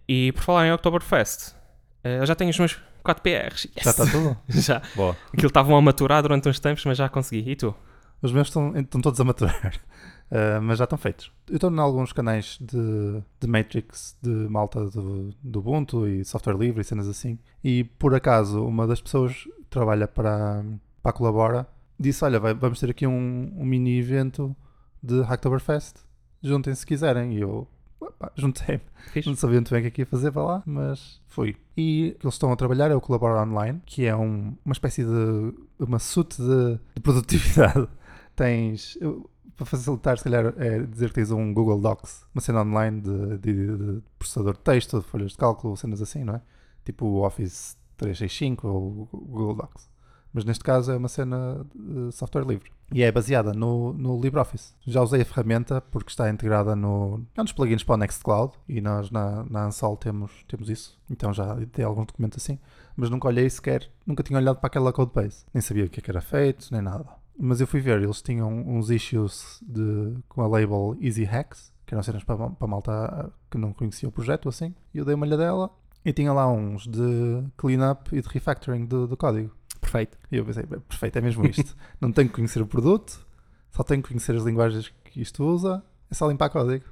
E 0.08 0.32
por 0.32 0.44
falar 0.44 0.68
em 0.68 0.72
Oktoberfest, 0.72 1.56
eh, 2.04 2.20
eu 2.20 2.26
já 2.26 2.36
tenho 2.36 2.50
os 2.50 2.58
meus 2.58 2.82
4 3.04 3.22
PRs. 3.22 3.68
Já 3.82 3.92
está 3.92 4.06
tudo? 4.06 4.38
já. 4.50 4.82
Boa. 4.96 5.16
Aquilo 5.28 5.48
estavam 5.48 5.76
a 5.76 5.82
maturar 5.82 6.22
durante 6.22 6.50
uns 6.50 6.60
tempos, 6.60 6.84
mas 6.86 6.98
já 6.98 7.08
consegui. 7.10 7.52
E 7.52 7.56
tu? 7.56 7.76
Os 8.22 8.32
meus 8.32 8.48
estão, 8.48 8.76
estão 8.76 9.02
todos 9.02 9.20
a 9.20 9.24
maturar. 9.24 9.80
Uh, 10.32 10.62
mas 10.64 10.80
já 10.80 10.86
estão 10.86 10.98
feitos. 10.98 11.32
Eu 11.48 11.56
estou 11.56 11.70
em 11.70 11.80
alguns 11.80 12.14
canais 12.14 12.58
de, 12.60 13.22
de 13.40 13.48
Matrix, 13.48 14.18
de 14.22 14.30
malta 14.30 14.90
do, 14.90 15.30
do 15.44 15.60
Ubuntu 15.60 16.08
e 16.08 16.24
software 16.24 16.58
livre 16.58 16.82
e 16.82 16.84
cenas 16.84 17.08
assim. 17.08 17.38
E 17.64 17.84
por 17.84 18.16
acaso, 18.16 18.66
uma 18.66 18.88
das 18.88 19.02
pessoas 19.02 19.34
que 19.34 19.66
trabalha 19.70 20.08
para, 20.08 20.64
para 21.02 21.10
a 21.12 21.14
Colabora 21.14 21.68
disse: 22.00 22.24
Olha, 22.24 22.40
vai, 22.40 22.54
vamos 22.54 22.80
ter 22.80 22.90
aqui 22.90 23.06
um, 23.06 23.54
um 23.56 23.66
mini 23.66 24.00
evento 24.00 24.56
de 25.04 25.22
Hacktoberfest. 25.22 25.98
Juntem-se 26.42 26.82
se 26.82 26.86
quiserem. 26.88 27.34
E 27.34 27.42
eu 27.42 27.68
juntei-me. 28.36 28.82
Não 29.26 29.36
sabia 29.36 29.58
muito 29.58 29.72
bem 29.72 29.80
o 29.80 29.82
que 29.84 29.88
é 29.88 29.92
que 29.92 30.02
ia 30.02 30.06
fazer 30.06 30.32
para 30.32 30.44
lá, 30.44 30.64
mas 30.66 31.22
fui. 31.28 31.56
E 31.76 32.14
o 32.16 32.20
que 32.20 32.26
eles 32.26 32.36
estão 32.36 32.52
a 32.52 32.56
trabalhar 32.56 32.90
é 32.90 32.96
o 32.96 33.02
Colabora 33.02 33.42
Online, 33.42 33.82
que 33.86 34.06
é 34.06 34.16
um, 34.16 34.56
uma 34.64 34.74
espécie 34.74 35.04
de. 35.04 35.54
uma 35.80 36.00
suite 36.00 36.42
de, 36.42 36.80
de 36.96 37.02
produtividade. 37.02 37.88
Tens. 38.36 38.98
Eu, 39.00 39.30
para 39.56 39.66
facilitar, 39.66 40.18
se 40.18 40.24
calhar, 40.24 40.54
é 40.58 40.80
dizer 40.80 41.10
que 41.10 41.16
tens 41.16 41.30
um 41.30 41.54
Google 41.54 41.80
Docs, 41.80 42.26
uma 42.34 42.42
cena 42.42 42.62
online 42.62 43.02
de, 43.02 43.38
de, 43.38 43.78
de 43.78 44.04
processador 44.18 44.54
de 44.54 44.60
texto, 44.62 45.00
de 45.00 45.06
folhas 45.06 45.32
de 45.32 45.38
cálculo, 45.38 45.78
cenas 45.78 46.02
assim, 46.02 46.24
não 46.24 46.36
é? 46.36 46.42
Tipo 46.84 47.06
o 47.06 47.24
Office 47.24 47.78
365 47.98 48.68
ou 48.68 49.10
o 49.12 49.18
Google 49.28 49.56
Docs. 49.56 49.93
Mas 50.34 50.44
neste 50.44 50.64
caso 50.64 50.92
é 50.92 50.98
uma 50.98 51.08
cena 51.08 51.64
de 51.76 52.12
software 52.12 52.46
livre. 52.46 52.72
E 52.92 53.04
é 53.04 53.12
baseada 53.12 53.54
no, 53.54 53.94
no 53.94 54.20
LibreOffice. 54.20 54.74
Já 54.86 55.02
usei 55.02 55.22
a 55.22 55.26
ferramenta 55.26 55.80
porque 55.80 56.10
está 56.10 56.30
integrada 56.30 56.76
no. 56.76 57.24
É 57.36 57.42
um 57.42 57.44
dos 57.44 57.54
plugins 57.54 57.84
para 57.84 57.96
o 57.96 57.98
Nextcloud 57.98 58.54
e 58.68 58.82
nós 58.82 59.12
na, 59.12 59.44
na 59.50 59.66
Ansol 59.66 59.96
temos, 59.96 60.32
temos 60.48 60.70
isso. 60.70 61.00
Então 61.10 61.32
já 61.34 61.56
tem 61.72 61.86
alguns 61.86 62.08
documentos 62.08 62.44
assim. 62.44 62.60
Mas 62.96 63.10
nunca 63.10 63.28
olhei 63.28 63.50
sequer, 63.50 63.90
nunca 64.06 64.24
tinha 64.24 64.38
olhado 64.38 64.58
para 64.58 64.68
aquela 64.68 64.92
codebase. 64.92 65.46
Nem 65.54 65.62
sabia 65.62 65.86
o 65.86 65.90
que, 65.90 66.00
é 66.00 66.04
que 66.04 66.10
era 66.10 66.22
feito, 66.22 66.68
nem 66.72 66.82
nada. 66.82 67.06
Mas 67.40 67.62
eu 67.62 67.68
fui 67.68 67.80
ver, 67.80 68.02
eles 68.02 68.22
tinham 68.22 68.50
uns 68.50 68.90
issues 68.90 69.60
de, 69.64 70.16
com 70.30 70.42
a 70.42 70.48
label 70.48 70.96
Easy 71.02 71.24
Hacks, 71.24 71.74
que 71.86 71.94
eram 71.94 72.04
cenas 72.04 72.24
para, 72.24 72.50
para 72.50 72.68
malta 72.68 73.32
que 73.50 73.58
não 73.58 73.74
conhecia 73.74 74.08
o 74.08 74.12
projeto 74.12 74.50
assim. 74.50 74.74
E 74.94 75.00
eu 75.00 75.06
dei 75.06 75.16
uma 75.16 75.26
olhadela 75.26 75.72
e 76.06 76.12
tinha 76.12 76.34
lá 76.34 76.52
uns 76.52 76.86
de 76.86 77.44
cleanup 77.58 78.16
e 78.16 78.22
de 78.22 78.28
refactoring 78.28 78.86
do, 78.86 79.08
do 79.08 79.18
código. 79.18 79.52
Perfeito. 79.94 80.18
E 80.32 80.38
eu 80.38 80.46
pensei, 80.46 80.64
perfeito, 80.64 81.18
é 81.18 81.22
mesmo 81.22 81.46
isto. 81.46 81.78
não 82.02 82.12
tenho 82.12 82.28
que 82.28 82.34
conhecer 82.34 82.60
o 82.62 82.66
produto, 82.66 83.24
só 83.70 83.84
tenho 83.84 84.02
que 84.02 84.10
conhecer 84.10 84.36
as 84.36 84.44
linguagens 84.44 84.92
que 85.04 85.22
isto 85.22 85.44
usa, 85.44 85.84
é 86.10 86.16
só 86.16 86.28
limpar 86.28 86.50
código. 86.50 86.86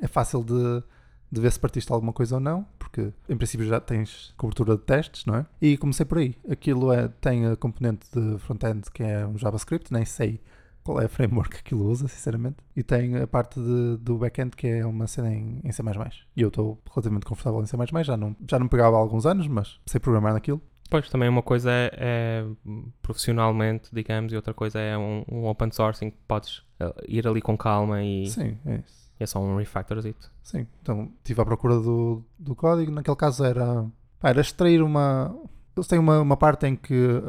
É 0.00 0.08
fácil 0.08 0.42
de, 0.42 0.82
de 1.30 1.40
ver 1.40 1.52
se 1.52 1.60
partiste 1.60 1.92
alguma 1.92 2.12
coisa 2.12 2.36
ou 2.36 2.40
não, 2.40 2.66
porque 2.76 3.12
em 3.28 3.36
princípio 3.36 3.64
já 3.66 3.78
tens 3.78 4.34
cobertura 4.36 4.76
de 4.76 4.82
testes, 4.82 5.24
não 5.26 5.36
é? 5.36 5.46
E 5.60 5.76
comecei 5.76 6.04
por 6.04 6.18
aí. 6.18 6.34
Aquilo 6.50 6.92
é, 6.92 7.06
tem 7.06 7.46
a 7.46 7.56
componente 7.56 8.08
de 8.12 8.38
front-end 8.40 8.90
que 8.90 9.04
é 9.04 9.24
um 9.24 9.38
JavaScript, 9.38 9.92
nem 9.92 10.04
sei 10.04 10.40
qual 10.82 11.00
é 11.00 11.04
a 11.04 11.08
framework 11.08 11.50
que 11.50 11.58
aquilo 11.58 11.86
usa, 11.86 12.08
sinceramente. 12.08 12.56
E 12.74 12.82
tem 12.82 13.16
a 13.16 13.28
parte 13.28 13.60
de, 13.60 13.96
do 13.98 14.18
back-end 14.18 14.56
que 14.56 14.66
é 14.66 14.84
uma 14.84 15.06
cena 15.06 15.32
em, 15.32 15.60
em 15.62 15.70
C++. 15.70 15.82
E 16.34 16.42
eu 16.42 16.48
estou 16.48 16.82
relativamente 16.92 17.26
confortável 17.26 17.62
em 17.62 17.66
C++, 17.66 17.76
já 18.02 18.16
não, 18.16 18.34
já 18.48 18.58
não 18.58 18.66
pegava 18.66 18.96
há 18.96 18.98
alguns 18.98 19.24
anos, 19.24 19.46
mas 19.46 19.78
sei 19.86 20.00
programar 20.00 20.32
naquilo. 20.32 20.60
Pois, 20.90 21.08
também 21.08 21.28
uma 21.28 21.42
coisa 21.42 21.70
é, 21.70 21.90
é 21.94 22.44
profissionalmente, 23.00 23.88
digamos, 23.92 24.32
e 24.32 24.36
outra 24.36 24.52
coisa 24.52 24.80
é 24.80 24.98
um, 24.98 25.24
um 25.30 25.46
open 25.46 25.70
sourcing 25.70 26.10
que 26.10 26.18
podes 26.26 26.64
eh, 26.80 26.94
ir 27.06 27.28
ali 27.28 27.40
com 27.40 27.56
calma 27.56 28.02
e... 28.02 28.26
Sim, 28.26 28.58
é 28.66 28.82
isso. 28.84 29.00
É 29.20 29.26
só 29.26 29.38
um 29.38 29.56
refactorzito. 29.56 30.32
Sim, 30.42 30.66
então 30.82 31.12
estive 31.18 31.40
à 31.42 31.44
procura 31.44 31.78
do, 31.78 32.24
do 32.38 32.56
código. 32.56 32.90
Naquele 32.90 33.16
caso 33.16 33.44
era, 33.44 33.86
era 34.22 34.40
extrair 34.40 34.82
uma. 34.82 35.36
Eles 35.76 35.86
têm 35.86 35.98
uma, 35.98 36.20
uma 36.20 36.36
parte 36.38 36.66
em 36.66 36.74
que 36.74 37.22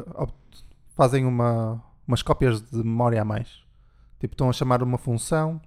fazem 0.96 1.26
uma, 1.26 1.82
umas 2.08 2.22
cópias 2.22 2.62
de 2.62 2.78
memória 2.78 3.20
a 3.20 3.24
mais. 3.24 3.62
Tipo, 4.18 4.32
estão 4.34 4.48
a 4.48 4.52
chamar 4.54 4.82
uma 4.82 4.96
função 4.96 5.60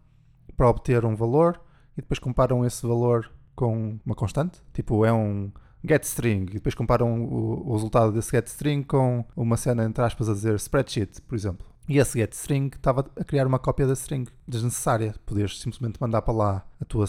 para 0.58 0.68
obter 0.68 1.06
um 1.06 1.16
valor 1.16 1.62
e 1.94 2.02
depois 2.02 2.18
comparam 2.18 2.66
esse 2.66 2.86
valor 2.86 3.32
com 3.56 4.00
uma 4.04 4.16
constante. 4.16 4.60
Tipo, 4.74 5.06
é 5.06 5.14
um 5.14 5.52
getString 5.88 6.48
e 6.50 6.54
depois 6.54 6.76
comparam 6.76 7.24
o, 7.24 7.70
o 7.70 7.74
resultado 7.74 8.12
desse 8.12 8.32
getString 8.32 8.84
com 8.84 9.26
uma 9.36 9.58
cena 9.58 9.84
entre 9.84 10.04
aspas 10.04 10.30
a 10.30 10.34
dizer 10.34 10.56
spreadsheet, 10.56 11.22
por 11.22 11.36
exemplo. 11.36 11.66
E 11.88 12.00
esse 12.00 12.18
getString 12.18 12.68
estava 12.68 13.06
a 13.16 13.24
criar 13.24 13.46
uma 13.46 13.60
cópia 13.60 13.86
da 13.86 13.94
string 13.94 14.28
desnecessária. 14.48 15.14
Podias 15.26 15.60
simplesmente 15.60 16.02
mandar 16.02 16.24
para 16.24 16.34
lá 16.34 16.66
a 16.82 16.86
tua 16.86 17.06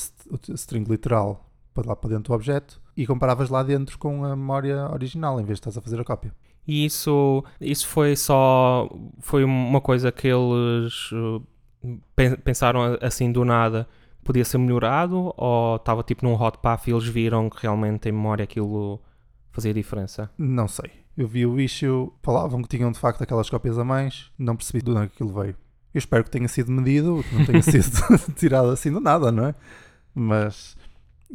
string 0.54 0.84
literal 0.90 1.50
para 1.72 1.88
lá 1.88 1.96
para 1.96 2.10
dentro 2.10 2.32
do 2.32 2.34
objeto 2.34 2.80
e 2.96 3.06
comparavas 3.06 3.50
lá 3.50 3.62
dentro 3.62 3.98
com 3.98 4.24
a 4.24 4.34
memória 4.34 4.90
original 4.90 5.38
em 5.40 5.44
vez 5.44 5.58
de 5.58 5.60
estás 5.60 5.76
a 5.76 5.80
fazer 5.80 6.00
a 6.00 6.04
cópia. 6.04 6.32
E 6.66 6.84
isso, 6.84 7.44
isso 7.60 7.86
foi 7.86 8.16
só 8.16 8.88
foi 9.20 9.44
uma 9.44 9.80
coisa 9.80 10.10
que 10.10 10.28
eles 10.28 11.12
uh, 11.12 11.42
pensaram 12.42 12.98
assim 13.00 13.30
do 13.30 13.44
nada 13.44 13.86
podia 14.26 14.44
ser 14.44 14.58
melhorado 14.58 15.32
ou 15.36 15.76
estava 15.76 16.02
tipo 16.02 16.26
num 16.26 16.34
hot 16.34 16.58
path 16.58 16.88
e 16.88 16.90
eles 16.90 17.06
viram 17.06 17.48
que 17.48 17.62
realmente 17.62 18.08
em 18.08 18.12
memória 18.12 18.44
aquilo 18.44 19.00
fazia 19.50 19.72
diferença? 19.72 20.30
Não 20.36 20.68
sei. 20.68 20.90
Eu 21.16 21.26
vi 21.26 21.46
o 21.46 21.58
issue, 21.58 22.12
falavam 22.22 22.60
que 22.60 22.68
tinham 22.68 22.92
de 22.92 22.98
facto 22.98 23.22
aquelas 23.22 23.48
cópias 23.48 23.78
a 23.78 23.84
mais, 23.84 24.30
não 24.38 24.54
percebi 24.54 24.82
de 24.82 24.90
onde 24.90 25.00
é 25.00 25.04
aquilo 25.04 25.32
veio. 25.32 25.56
Eu 25.94 25.98
espero 25.98 26.22
que 26.24 26.30
tenha 26.30 26.48
sido 26.48 26.70
medido, 26.70 27.24
que 27.26 27.34
não 27.34 27.46
tenha 27.46 27.62
sido 27.62 27.86
tirado 28.36 28.68
assim 28.68 28.92
do 28.92 29.00
nada, 29.00 29.32
não 29.32 29.46
é? 29.46 29.54
Mas 30.14 30.76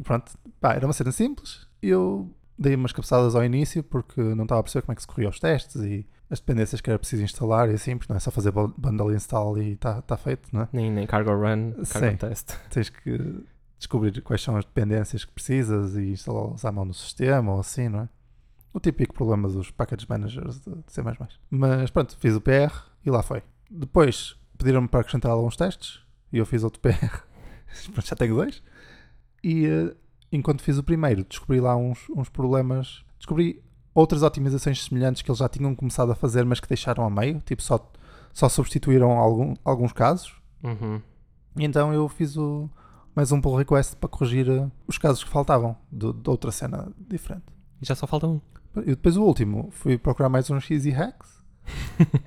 pronto, 0.03 0.31
pá, 0.59 0.73
era 0.73 0.85
uma 0.85 0.93
cena 0.93 1.11
simples. 1.11 1.67
Eu 1.81 2.29
dei 2.59 2.75
umas 2.75 2.91
cabeçadas 2.91 3.35
ao 3.35 3.43
início 3.43 3.81
porque 3.81 4.21
não 4.21 4.43
estava 4.43 4.59
a 4.59 4.63
perceber 4.63 4.85
como 4.85 4.93
é 4.93 4.95
que 4.95 5.01
se 5.01 5.07
corria 5.07 5.29
os 5.29 5.39
testes 5.39 5.81
e 5.81 6.05
as 6.31 6.39
dependências 6.39 6.79
que 6.79 6.89
era 6.89 6.97
preciso 6.97 7.23
instalar 7.23 7.69
e 7.69 7.73
assim, 7.73 7.97
porque 7.97 8.11
não 8.11 8.15
é 8.15 8.19
só 8.21 8.31
fazer 8.31 8.51
bundle 8.51 9.13
install 9.13 9.57
e 9.57 9.73
está 9.73 10.01
tá 10.01 10.15
feito, 10.15 10.47
não 10.53 10.61
é? 10.61 10.69
Nem, 10.71 10.89
nem 10.89 11.05
cargo 11.05 11.31
run, 11.31 11.73
cargo 11.89 12.09
Sim, 12.09 12.15
test. 12.15 12.55
Tens 12.71 12.89
que 12.89 13.43
descobrir 13.77 14.21
quais 14.21 14.41
são 14.41 14.55
as 14.55 14.63
dependências 14.63 15.25
que 15.25 15.31
precisas 15.33 15.97
e 15.97 16.11
instalá-las 16.11 16.63
à 16.63 16.71
mão 16.71 16.85
no 16.85 16.93
sistema 16.93 17.51
ou 17.51 17.59
assim, 17.59 17.89
não 17.89 18.03
é? 18.03 18.09
O 18.73 18.79
típico 18.79 19.13
problema 19.13 19.49
dos 19.49 19.71
package 19.71 20.05
managers 20.07 20.61
de, 20.61 20.73
C++. 20.87 21.03
Mas 21.49 21.91
pronto, 21.91 22.15
fiz 22.17 22.33
o 22.33 22.39
PR 22.39 22.73
e 23.05 23.11
lá 23.11 23.21
foi. 23.21 23.43
Depois 23.69 24.37
pediram-me 24.57 24.87
para 24.87 25.01
acrescentar 25.01 25.31
alguns 25.31 25.57
testes 25.57 25.99
e 26.31 26.37
eu 26.37 26.45
fiz 26.45 26.63
outro 26.63 26.79
PR. 26.79 27.25
pronto, 27.91 28.07
já 28.07 28.15
tenho 28.15 28.35
dois. 28.35 28.63
E 29.43 29.67
uh, 29.67 29.93
enquanto 30.31 30.61
fiz 30.61 30.77
o 30.77 30.83
primeiro, 30.83 31.25
descobri 31.25 31.59
lá 31.59 31.75
uns, 31.75 32.09
uns 32.09 32.29
problemas. 32.29 33.03
Descobri 33.17 33.61
outras 33.93 34.23
otimizações 34.23 34.83
semelhantes 34.83 35.21
que 35.21 35.29
eles 35.29 35.39
já 35.39 35.49
tinham 35.49 35.75
começado 35.75 36.11
a 36.11 36.15
fazer, 36.15 36.45
mas 36.45 36.59
que 36.59 36.67
deixaram 36.67 37.05
a 37.05 37.09
meio. 37.09 37.39
Tipo, 37.41 37.61
só, 37.61 37.91
só 38.33 38.47
substituíram 38.49 39.11
algum, 39.11 39.53
alguns 39.63 39.93
casos. 39.93 40.33
Uhum. 40.63 41.01
E 41.57 41.65
então 41.65 41.93
eu 41.93 42.07
fiz 42.07 42.37
o, 42.37 42.69
mais 43.15 43.31
um 43.31 43.41
pull 43.41 43.55
request 43.55 43.95
para 43.97 44.09
corrigir 44.09 44.49
uh, 44.49 44.71
os 44.87 44.97
casos 44.97 45.23
que 45.23 45.29
faltavam 45.29 45.75
de, 45.91 46.13
de 46.13 46.29
outra 46.29 46.51
cena 46.51 46.91
diferente. 46.97 47.43
E 47.81 47.85
já 47.85 47.95
só 47.95 48.07
falta 48.07 48.27
um. 48.27 48.39
E 48.77 48.91
depois 48.91 49.17
o 49.17 49.23
último, 49.23 49.69
fui 49.71 49.97
procurar 49.97 50.29
mais 50.29 50.49
uns 50.49 50.69
easy 50.71 50.91
hacks 50.91 51.41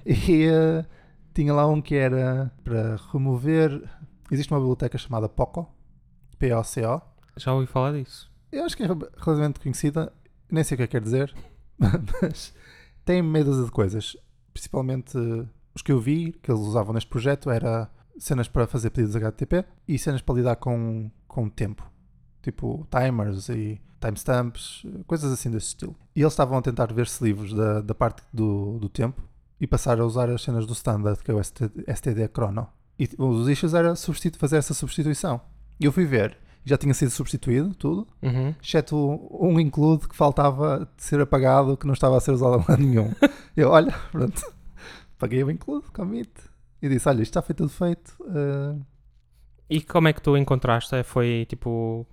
e 0.04 0.46
uh, 0.48 0.84
tinha 1.32 1.54
lá 1.54 1.66
um 1.66 1.80
que 1.80 1.94
era 1.94 2.52
para 2.62 2.96
remover. 3.12 3.82
Existe 4.30 4.52
uma 4.52 4.60
biblioteca 4.60 4.98
chamada 4.98 5.28
Poco, 5.28 5.68
P-O-C-O. 6.38 7.00
Já 7.36 7.52
ouvi 7.52 7.66
falar 7.66 7.92
disso. 7.92 8.30
Eu 8.52 8.64
acho 8.64 8.76
que 8.76 8.82
é 8.82 8.86
relativamente 8.86 9.60
conhecida, 9.60 10.12
nem 10.50 10.62
sei 10.62 10.74
o 10.74 10.78
que 10.78 10.82
é 10.84 10.86
que 10.86 10.92
quer 10.92 11.00
dizer, 11.00 11.34
mas 11.78 12.54
tem 13.04 13.22
dúzia 13.44 13.64
de 13.64 13.70
coisas. 13.70 14.16
Principalmente 14.52 15.16
os 15.74 15.82
que 15.82 15.92
eu 15.92 16.00
vi 16.00 16.32
que 16.42 16.50
eles 16.50 16.60
usavam 16.60 16.94
neste 16.94 17.10
projeto 17.10 17.50
era 17.50 17.90
cenas 18.18 18.48
para 18.48 18.66
fazer 18.66 18.90
pedidos 18.90 19.16
HTTP 19.16 19.64
e 19.88 19.98
cenas 19.98 20.22
para 20.22 20.36
lidar 20.36 20.56
com, 20.56 21.10
com 21.26 21.48
tempo, 21.48 21.84
tipo 22.42 22.86
timers 22.90 23.48
e 23.48 23.80
timestamps, 24.00 24.84
coisas 25.06 25.32
assim 25.32 25.50
desse 25.50 25.68
estilo. 25.68 25.96
E 26.14 26.20
eles 26.20 26.32
estavam 26.32 26.58
a 26.58 26.62
tentar 26.62 26.92
ver-se 26.92 27.24
livros 27.24 27.52
da, 27.52 27.80
da 27.80 27.94
parte 27.94 28.22
do, 28.32 28.78
do 28.78 28.88
tempo 28.88 29.22
e 29.60 29.66
passar 29.66 29.98
a 29.98 30.04
usar 30.04 30.28
as 30.30 30.42
cenas 30.42 30.66
do 30.66 30.72
standard, 30.72 31.22
que 31.22 31.30
é 31.30 31.34
o 31.34 31.42
STD, 31.42 31.84
STD 31.88 32.28
Chrono. 32.28 32.68
E 32.98 33.08
os 33.18 33.48
issues 33.48 33.74
era 33.74 33.96
fazer 34.38 34.56
essa 34.56 34.74
substituição. 34.74 35.40
E 35.80 35.86
eu 35.86 35.92
fui 35.92 36.04
ver, 36.04 36.38
já 36.64 36.78
tinha 36.78 36.94
sido 36.94 37.10
substituído 37.10 37.74
tudo, 37.74 38.06
uhum. 38.22 38.54
exceto 38.62 38.96
um 39.30 39.60
include 39.60 40.08
que 40.08 40.16
faltava 40.16 40.88
de 40.96 41.02
ser 41.02 41.20
apagado, 41.20 41.76
que 41.76 41.86
não 41.86 41.92
estava 41.92 42.16
a 42.16 42.20
ser 42.20 42.32
usado 42.32 42.54
a 42.54 42.56
lado 42.56 42.78
nenhum. 42.78 43.12
eu, 43.56 43.70
olha, 43.70 43.92
pronto, 44.10 44.42
paguei 45.18 45.44
o 45.44 45.50
include, 45.50 45.90
commit, 45.90 46.30
e 46.80 46.88
disse, 46.88 47.08
olha, 47.08 47.22
isto 47.22 47.30
está 47.30 47.42
feito 47.42 47.58
tudo 47.58 47.70
feito. 47.70 48.16
Uh... 48.20 48.80
E 49.68 49.80
como 49.82 50.08
é 50.08 50.12
que 50.12 50.22
tu 50.22 50.36
encontraste? 50.36 51.02
Foi 51.02 51.46
tipo 51.48 52.06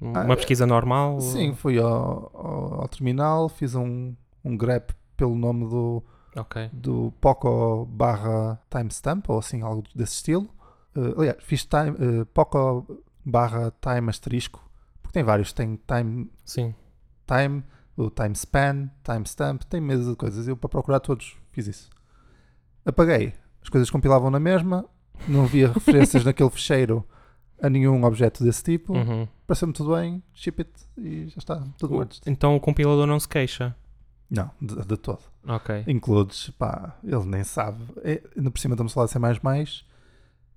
uma 0.00 0.32
ah, 0.32 0.36
pesquisa 0.36 0.66
normal? 0.66 1.20
Sim, 1.20 1.54
fui 1.54 1.78
ao, 1.78 2.30
ao, 2.34 2.80
ao, 2.82 2.88
terminal, 2.88 3.48
fiz 3.48 3.74
um, 3.74 4.14
um 4.42 4.56
grep 4.56 4.92
pelo 5.16 5.34
nome 5.34 5.68
do, 5.68 6.02
okay. 6.34 6.70
do 6.72 7.12
Poco 7.20 7.84
barra 7.84 8.58
timestamp, 8.70 9.28
ou 9.28 9.38
assim, 9.38 9.60
algo 9.60 9.84
desse 9.94 10.14
estilo. 10.14 10.48
Uh, 10.96 11.20
aliás, 11.20 11.36
fiz 11.40 11.66
time, 11.66 11.90
uh, 11.90 12.26
Poco 12.26 13.04
barra 13.30 13.72
time 13.80 14.10
asterisco, 14.10 14.62
porque 15.02 15.12
tem 15.12 15.22
vários, 15.22 15.52
tem 15.52 15.78
time, 15.86 16.30
Sim. 16.44 16.74
time, 17.26 17.62
o 17.96 18.10
time 18.10 18.34
span, 18.34 18.90
timestamp, 19.02 19.62
tem 19.64 19.80
meses 19.80 20.06
de 20.08 20.16
coisas. 20.16 20.48
Eu 20.48 20.56
para 20.56 20.68
procurar 20.68 21.00
todos 21.00 21.36
fiz 21.52 21.66
isso. 21.66 21.90
Apaguei, 22.84 23.34
as 23.62 23.68
coisas 23.68 23.90
compilavam 23.90 24.30
na 24.30 24.40
mesma, 24.40 24.86
não 25.28 25.44
havia 25.44 25.70
referências 25.72 26.24
naquele 26.24 26.50
fecheiro 26.50 27.06
a 27.62 27.68
nenhum 27.68 28.02
objeto 28.04 28.42
desse 28.42 28.62
tipo. 28.62 28.94
Uhum. 28.94 29.28
Pareceu-me 29.46 29.74
tudo 29.74 29.94
bem, 29.94 30.22
ship 30.32 30.62
it 30.62 30.70
e 30.96 31.28
já 31.28 31.38
está, 31.38 31.64
tudo 31.78 31.98
O-. 31.98 32.08
Então 32.26 32.56
o 32.56 32.60
compilador 32.60 33.06
não 33.06 33.20
se 33.20 33.28
queixa. 33.28 33.76
Não, 34.30 34.50
de, 34.62 34.76
de 34.86 34.96
todo. 34.96 35.20
Ok. 35.46 35.84
Includes, 35.88 36.50
pá, 36.50 36.96
ele 37.02 37.24
nem 37.24 37.42
sabe. 37.42 37.84
É, 38.02 38.22
ainda 38.36 38.50
por 38.50 38.60
cima 38.60 38.74
estamos 38.74 38.92
a 38.92 38.94
falar 38.94 39.06
de 39.06 39.12
C++, 39.12 39.18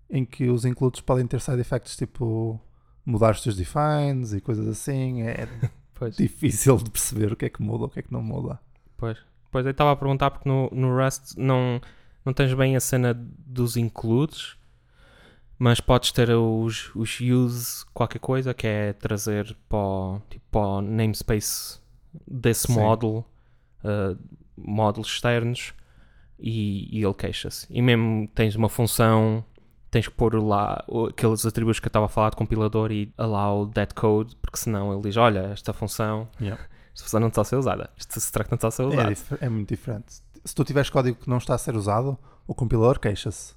em 0.10 0.26
que 0.26 0.50
os 0.50 0.66
includes 0.66 1.02
podem 1.02 1.26
ter 1.26 1.40
side 1.42 1.60
effects 1.60 1.96
tipo 1.96 2.60
mudar 3.06 3.32
os 3.32 3.42
teus 3.42 3.56
defines 3.56 4.34
e 4.34 4.42
coisas 4.42 4.68
assim. 4.68 5.24
É 5.24 5.48
Pois. 5.96 6.18
difícil 6.18 6.78
de 6.78 6.90
perceber 6.90 7.32
o 7.32 7.36
que 7.36 7.46
é 7.46 7.50
que 7.50 7.62
muda, 7.62 7.86
o 7.86 7.90
que 7.90 8.00
é 8.00 8.02
que 8.02 8.12
não 8.12 8.22
muda. 8.22 8.60
Pois. 8.98 9.18
Pois 9.52 9.66
eu 9.66 9.72
estava 9.72 9.92
a 9.92 9.96
perguntar 9.96 10.32
porque 10.32 10.50
no, 10.50 10.70
no 10.72 10.98
Rust 10.98 11.38
não, 11.38 11.80
não 12.26 12.34
tens 12.34 12.54
bem 12.54 12.76
a 12.76 12.80
cena 12.80 13.14
dos 13.14 13.78
includes, 13.78 14.58
mas 15.60 15.80
podes 15.80 16.12
ter 16.12 16.32
os, 16.32 16.94
os 16.96 17.20
use 17.22 17.86
qualquer 17.94 18.20
coisa, 18.20 18.54
que 18.54 18.66
é 18.66 18.94
trazer 18.94 19.56
para 19.70 19.78
o, 19.78 20.22
tipo, 20.30 20.44
para 20.52 20.62
o 20.62 20.82
namespace 20.82 21.80
desse 22.28 22.68
Sim. 22.68 22.74
módulo, 22.74 23.24
uh, 23.84 24.18
módulos 24.58 25.10
externos, 25.10 25.74
e, 26.40 26.90
e 26.92 27.04
ele 27.04 27.14
queixa-se. 27.14 27.68
E 27.70 27.82
mesmo 27.82 28.28
tens 28.34 28.56
uma 28.56 28.68
função, 28.68 29.46
tens 29.94 30.08
que 30.08 30.14
pôr 30.14 30.34
lá 30.44 30.84
o- 30.88 31.06
aqueles 31.06 31.46
atributos 31.46 31.80
que 31.80 31.86
eu 31.86 31.90
estava 31.90 32.08
a 32.08 32.10
falar 32.10 32.32
de 32.32 32.36
compilador 32.36 32.92
e 32.92 33.14
allow 33.18 33.68
that 33.68 33.94
code, 33.94 34.36
porque 34.42 34.58
senão 34.58 34.92
ele 34.92 35.02
diz, 35.04 35.16
olha, 35.18 35.50
esta 35.54 35.72
função, 35.72 36.28
Yeah. 36.42 36.62
esta 36.94 37.04
função 37.06 37.20
não 37.20 37.28
está 37.28 37.42
a 37.42 37.46
ser 37.46 37.56
usada, 37.58 37.90
este 37.98 38.18
struct 38.20 38.52
não 38.52 38.56
está 38.56 38.68
a 38.70 38.72
ser 38.72 38.84
É, 38.84 38.88
usado. 38.88 39.10
dif- 39.10 39.38
é 39.40 39.48
muito 39.50 39.70
diferente. 39.70 40.16
Se 40.44 40.56
tu 40.56 40.64
tiveres 40.64 40.90
código 40.90 41.18
que 41.20 41.30
não 41.30 41.38
está 41.38 41.54
a 41.54 41.58
ser 41.58 41.76
usado, 41.76 42.18
o 42.48 42.54
compilador 42.56 43.00
queixa-se. 43.00 43.54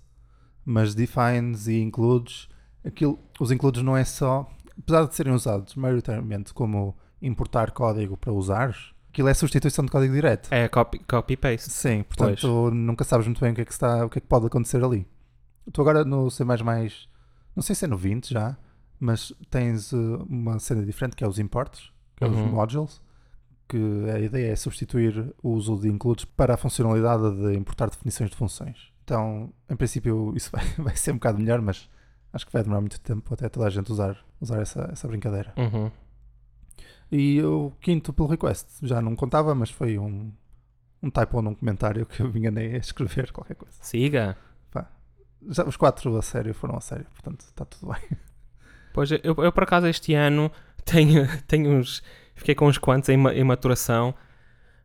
Mas 0.64 0.94
defines 0.94 1.66
e 1.68 1.80
includes, 1.80 2.48
aquilo, 2.84 3.18
os 3.40 3.50
includes 3.50 3.82
não 3.82 3.96
é 3.96 4.04
só, 4.04 4.46
apesar 4.78 5.06
de 5.06 5.14
serem 5.14 5.32
usados 5.32 5.74
maioritariamente 5.74 6.52
como 6.52 6.96
importar 7.22 7.70
código 7.70 8.16
para 8.16 8.32
usares, 8.32 8.92
aquilo 9.08 9.28
é 9.28 9.34
substituição 9.34 9.84
de 9.84 9.90
código 9.90 10.12
direto. 10.12 10.48
É 10.52 10.68
copy, 10.68 10.98
copy 11.00 11.36
paste. 11.36 11.70
Sim, 11.72 12.02
portanto 12.02 12.70
nunca 12.72 13.04
sabes 13.04 13.26
muito 13.26 13.40
bem 13.40 13.52
o 13.52 13.54
que 13.54 13.62
é 13.62 13.64
que 13.64 13.72
está, 13.72 14.04
o 14.04 14.10
que 14.10 14.18
é 14.18 14.20
que 14.20 14.26
pode 14.26 14.46
acontecer 14.46 14.84
ali. 14.84 15.06
Tu 15.72 15.80
agora 15.80 16.04
no 16.04 16.30
C++, 16.30 16.44
não 16.44 17.62
sei 17.62 17.74
se 17.74 17.84
é 17.84 17.88
no 17.88 17.96
20 17.96 18.32
já, 18.32 18.56
mas 19.00 19.32
tens 19.50 19.92
uh, 19.92 20.24
uma 20.28 20.58
cena 20.58 20.84
diferente 20.84 21.16
que 21.16 21.24
é 21.24 21.28
os 21.28 21.38
imports, 21.38 21.90
que 22.16 22.24
é 22.24 22.28
os 22.28 22.36
Uhum. 22.36 22.48
modules, 22.52 23.00
que 23.68 23.78
a 24.14 24.18
ideia 24.20 24.52
é 24.52 24.56
substituir 24.56 25.34
o 25.42 25.50
uso 25.50 25.76
de 25.80 25.88
includes 25.88 26.24
para 26.24 26.54
a 26.54 26.56
funcionalidade 26.56 27.22
de 27.36 27.56
importar 27.58 27.90
definições 27.90 28.30
de 28.30 28.36
funções. 28.36 28.92
Então, 29.04 29.52
em 29.68 29.76
princípio, 29.76 30.32
isso 30.36 30.50
vai, 30.52 30.64
vai 30.78 30.96
ser 30.96 31.10
um 31.12 31.14
bocado 31.16 31.38
melhor, 31.38 31.60
mas 31.60 31.88
acho 32.32 32.46
que 32.46 32.52
vai 32.52 32.62
demorar 32.62 32.80
muito 32.80 33.00
tempo 33.00 33.32
até 33.34 33.48
toda 33.48 33.66
a 33.66 33.70
gente 33.70 33.90
usar, 33.90 34.16
usar 34.40 34.60
essa, 34.60 34.88
essa 34.92 35.08
brincadeira. 35.08 35.52
Uhum. 35.56 35.90
E 37.10 37.42
o 37.42 37.72
quinto 37.80 38.12
pull 38.12 38.26
request 38.26 38.66
já 38.82 39.00
não 39.00 39.14
contava, 39.14 39.54
mas 39.54 39.70
foi 39.70 39.98
um, 39.98 40.32
um 41.02 41.10
typo 41.10 41.40
num 41.40 41.54
comentário 41.54 42.04
que 42.06 42.20
eu 42.20 42.28
me 42.32 42.38
enganei 42.40 42.74
a 42.74 42.78
escrever 42.78 43.30
qualquer 43.32 43.54
coisa. 43.54 43.76
Siga. 43.80 44.36
Já, 45.48 45.64
os 45.64 45.76
quatro 45.76 46.16
a 46.16 46.22
sério 46.22 46.54
foram 46.54 46.76
a 46.76 46.80
sério, 46.80 47.06
portanto 47.12 47.40
está 47.40 47.64
tudo 47.64 47.92
bem. 47.92 48.18
Pois 48.92 49.10
eu, 49.10 49.20
eu 49.22 49.52
por 49.52 49.62
acaso 49.62 49.86
este 49.86 50.14
ano 50.14 50.50
tenho, 50.84 51.26
tenho 51.46 51.70
uns. 51.70 52.02
Fiquei 52.34 52.54
com 52.54 52.66
uns 52.66 52.78
quantos 52.78 53.08
em, 53.08 53.14
em 53.28 53.44
maturação, 53.44 54.14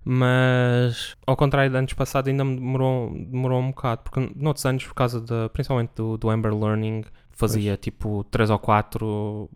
mas 0.03 1.15
ao 1.25 1.35
contrário 1.35 1.69
de 1.69 1.77
anos 1.77 1.93
passados 1.93 2.29
ainda 2.29 2.43
me 2.43 2.55
demorou, 2.55 3.13
demorou 3.13 3.59
um 3.61 3.69
bocado, 3.69 4.03
porque 4.03 4.31
noutros 4.35 4.65
anos, 4.65 4.85
por 4.85 4.93
causa 4.93 5.21
de, 5.21 5.49
principalmente 5.53 5.91
do, 5.95 6.17
do 6.17 6.31
Ember 6.31 6.53
Learning, 6.53 7.03
fazia 7.31 7.77
tipo 7.77 8.23
3 8.25 8.49
ou 8.49 8.59
4 8.59 9.49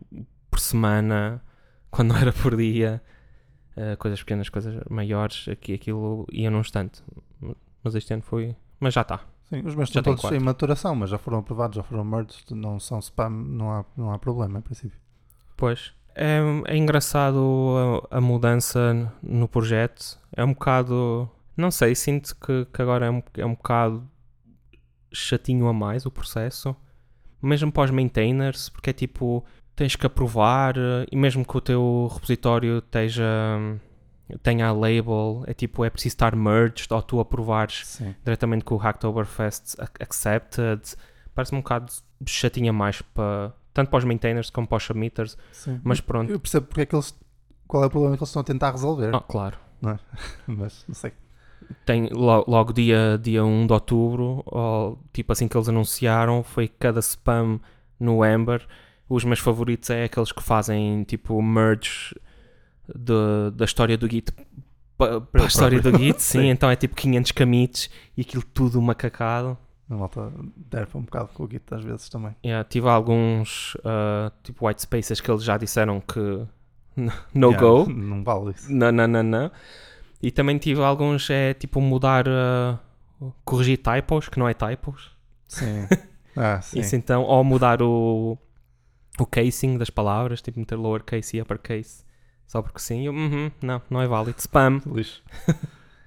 por 0.50 0.60
semana, 0.60 1.42
quando 1.90 2.10
não 2.10 2.18
era 2.18 2.34
por 2.34 2.56
dia, 2.56 3.02
eh, 3.76 3.96
coisas 3.98 4.20
pequenas, 4.20 4.50
coisas 4.50 4.76
maiores, 4.90 5.48
aqui 5.48 5.74
aquilo 5.74 6.26
ia 6.32 6.50
num 6.50 6.60
instante. 6.60 7.04
Mas 7.84 7.96
este 7.96 8.14
ano 8.14 8.24
foi. 8.24 8.56
Mas 8.80 8.94
já 8.94 9.02
está. 9.02 9.22
Sim, 9.56 9.68
os 9.68 9.76
meus 9.76 9.90
Já 9.90 10.02
estão 10.02 10.16
todos 10.16 10.32
em 10.32 10.40
maturação, 10.40 10.96
mas 10.96 11.10
já 11.10 11.18
foram 11.18 11.40
aprovados, 11.40 11.78
já 11.78 11.84
foram 11.84 12.04
merged, 12.04 12.44
não 12.52 12.80
são 12.80 13.00
spam, 13.00 13.30
não 13.30 13.72
há, 13.72 13.86
não 13.96 14.12
há 14.12 14.20
problema 14.20 14.60
em 14.60 14.62
princípio. 14.62 15.00
Pois. 15.56 15.94
É, 16.14 16.40
é 16.68 16.78
engraçado 16.78 18.04
a, 18.12 18.18
a 18.18 18.22
mudança 18.22 19.12
no 19.22 19.48
projeto. 19.48 20.20
É 20.36 20.44
um 20.44 20.54
bocado. 20.54 21.30
Não 21.56 21.72
sei, 21.72 21.96
sinto 21.96 22.36
que, 22.36 22.66
que 22.74 22.82
agora 22.82 23.06
é 23.06 23.12
um, 23.12 23.24
é 23.38 23.46
um 23.46 23.54
bocado 23.54 24.06
chatinho 25.12 25.68
a 25.68 25.74
mais 25.74 26.06
o 26.06 26.12
processo. 26.12 26.76
Mesmo 27.42 27.72
para 27.72 27.86
os 27.86 27.92
maintainers, 27.92 28.70
porque 28.70 28.90
é 28.90 28.94
tipo. 28.94 29.44
Tens 29.76 29.94
que 29.98 30.06
aprovar 30.06 30.76
e 31.12 31.18
mesmo 31.18 31.46
que 31.46 31.58
o 31.58 31.60
teu 31.60 32.10
repositório 32.14 32.78
esteja. 32.78 33.24
Tenha 34.42 34.68
a 34.68 34.72
label, 34.72 35.44
é 35.48 35.54
tipo, 35.54 35.84
é 35.86 35.90
preciso 35.90 36.14
estar 36.14 36.36
merged 36.36 36.88
ou 36.92 37.02
tu 37.02 37.20
aprovares 37.20 37.86
Sim. 37.86 38.16
diretamente 38.24 38.64
com 38.66 38.76
o 38.76 38.78
Hacktoberfest 38.78 39.76
ac- 39.80 40.02
Accepted. 40.02 40.82
Parece-me 41.34 41.60
um 41.60 41.62
bocado 41.62 41.92
chatinho 42.26 42.70
a 42.70 42.74
mais 42.74 43.02
para. 43.02 43.54
Tanto 43.74 43.90
para 43.90 43.98
os 44.00 44.06
maintainers 44.06 44.50
como 44.50 44.66
para 44.68 44.78
os 44.78 44.84
submitters. 44.84 45.38
Sim. 45.52 45.82
Mas 45.84 46.00
pronto. 46.00 46.32
Eu 46.32 46.40
percebo 46.40 46.68
porque 46.68 46.82
é 46.82 46.86
que 46.86 46.96
eles. 46.96 47.14
Qual 47.68 47.84
é 47.84 47.88
o 47.88 47.90
problema 47.90 48.16
que 48.16 48.22
eles 48.24 48.30
estão 48.30 48.42
a 48.42 48.46
tentar 48.46 48.72
resolver, 48.72 49.14
Ah, 49.14 49.20
claro. 49.20 49.58
mas 50.48 50.86
não 50.88 50.96
sei. 50.96 51.12
Tem 51.86 52.08
lo- 52.12 52.46
logo 52.48 52.72
dia, 52.74 53.20
dia 53.22 53.44
1 53.44 53.68
de 53.68 53.74
outubro, 53.74 54.44
ou, 54.46 55.00
tipo 55.12 55.32
assim 55.34 55.48
que 55.48 55.58
eles 55.58 55.68
anunciaram, 55.68 56.44
foi 56.44 56.68
cada 56.68 57.00
spam 57.00 57.60
no 58.00 58.24
Ember. 58.26 58.66
Os 59.10 59.24
meus 59.24 59.40
favoritos 59.40 59.90
é 59.90 60.04
aqueles 60.06 60.32
que 60.32 60.42
fazem 60.44 61.04
tipo 61.04 61.40
merge 61.42 62.16
de- 62.94 63.52
da 63.56 63.66
história 63.66 63.98
do 63.98 64.08
Git 64.10 64.32
pa- 64.98 65.22
para 65.22 65.44
a 65.44 65.48
história 65.48 65.82
do 65.82 65.96
Git, 65.98 66.20
sim, 66.22 66.40
Sim. 66.42 66.46
então 66.48 66.70
é 66.70 66.76
tipo 66.76 66.96
500 66.96 67.32
commits 67.32 67.90
e 68.18 68.22
aquilo 68.22 68.44
tudo 68.54 68.82
macacado. 68.82 69.58
A 69.90 69.94
malta 69.96 70.32
derpa 70.56 70.98
um 70.98 71.02
bocado 71.04 71.30
com 71.34 71.44
o 71.44 71.50
Git 71.50 71.64
às 71.72 71.84
vezes 71.84 72.10
também. 72.10 72.36
Yeah, 72.44 72.68
tive 72.68 72.88
alguns 72.90 73.78
ah, 73.86 74.32
tipo 74.44 74.68
white 74.68 74.82
spaces 74.82 75.22
que 75.22 75.30
eles 75.30 75.44
já 75.44 75.58
disseram 75.58 76.02
que 76.02 76.20
no 77.34 77.52
Yeah, 77.52 77.58
go. 77.60 77.90
Não 77.90 78.24
vale 78.24 78.52
isso. 78.52 78.72
Não, 78.74 78.92
não, 78.92 79.08
não, 79.08 79.22
não. 79.24 79.52
E 80.22 80.32
também 80.32 80.58
tive 80.58 80.82
alguns, 80.82 81.30
é 81.30 81.54
tipo 81.54 81.80
mudar, 81.80 82.26
uh, 82.28 83.32
corrigir 83.44 83.78
typos, 83.78 84.28
que 84.28 84.40
não 84.40 84.48
é 84.48 84.54
typos. 84.54 85.12
Sim. 85.48 85.88
Ah, 86.38 86.60
sim. 86.62 86.82
Isso 86.82 86.98
então, 86.98 87.24
ou 87.24 87.42
mudar 87.46 87.82
o, 87.82 88.38
o 89.18 89.26
casing 89.26 89.78
das 89.78 89.90
palavras, 89.90 90.42
tipo 90.42 90.60
meter 90.60 90.76
lowercase 90.76 91.38
e 91.38 91.42
uppercase, 91.42 92.04
só 92.48 92.62
porque 92.62 92.80
sim. 92.80 93.06
Eu, 93.06 93.14
uhum, 93.14 93.52
não, 93.62 93.82
não 93.90 94.02
é 94.02 94.08
válido. 94.08 94.40
Spam. 94.40 94.82
Lixo. 94.88 95.22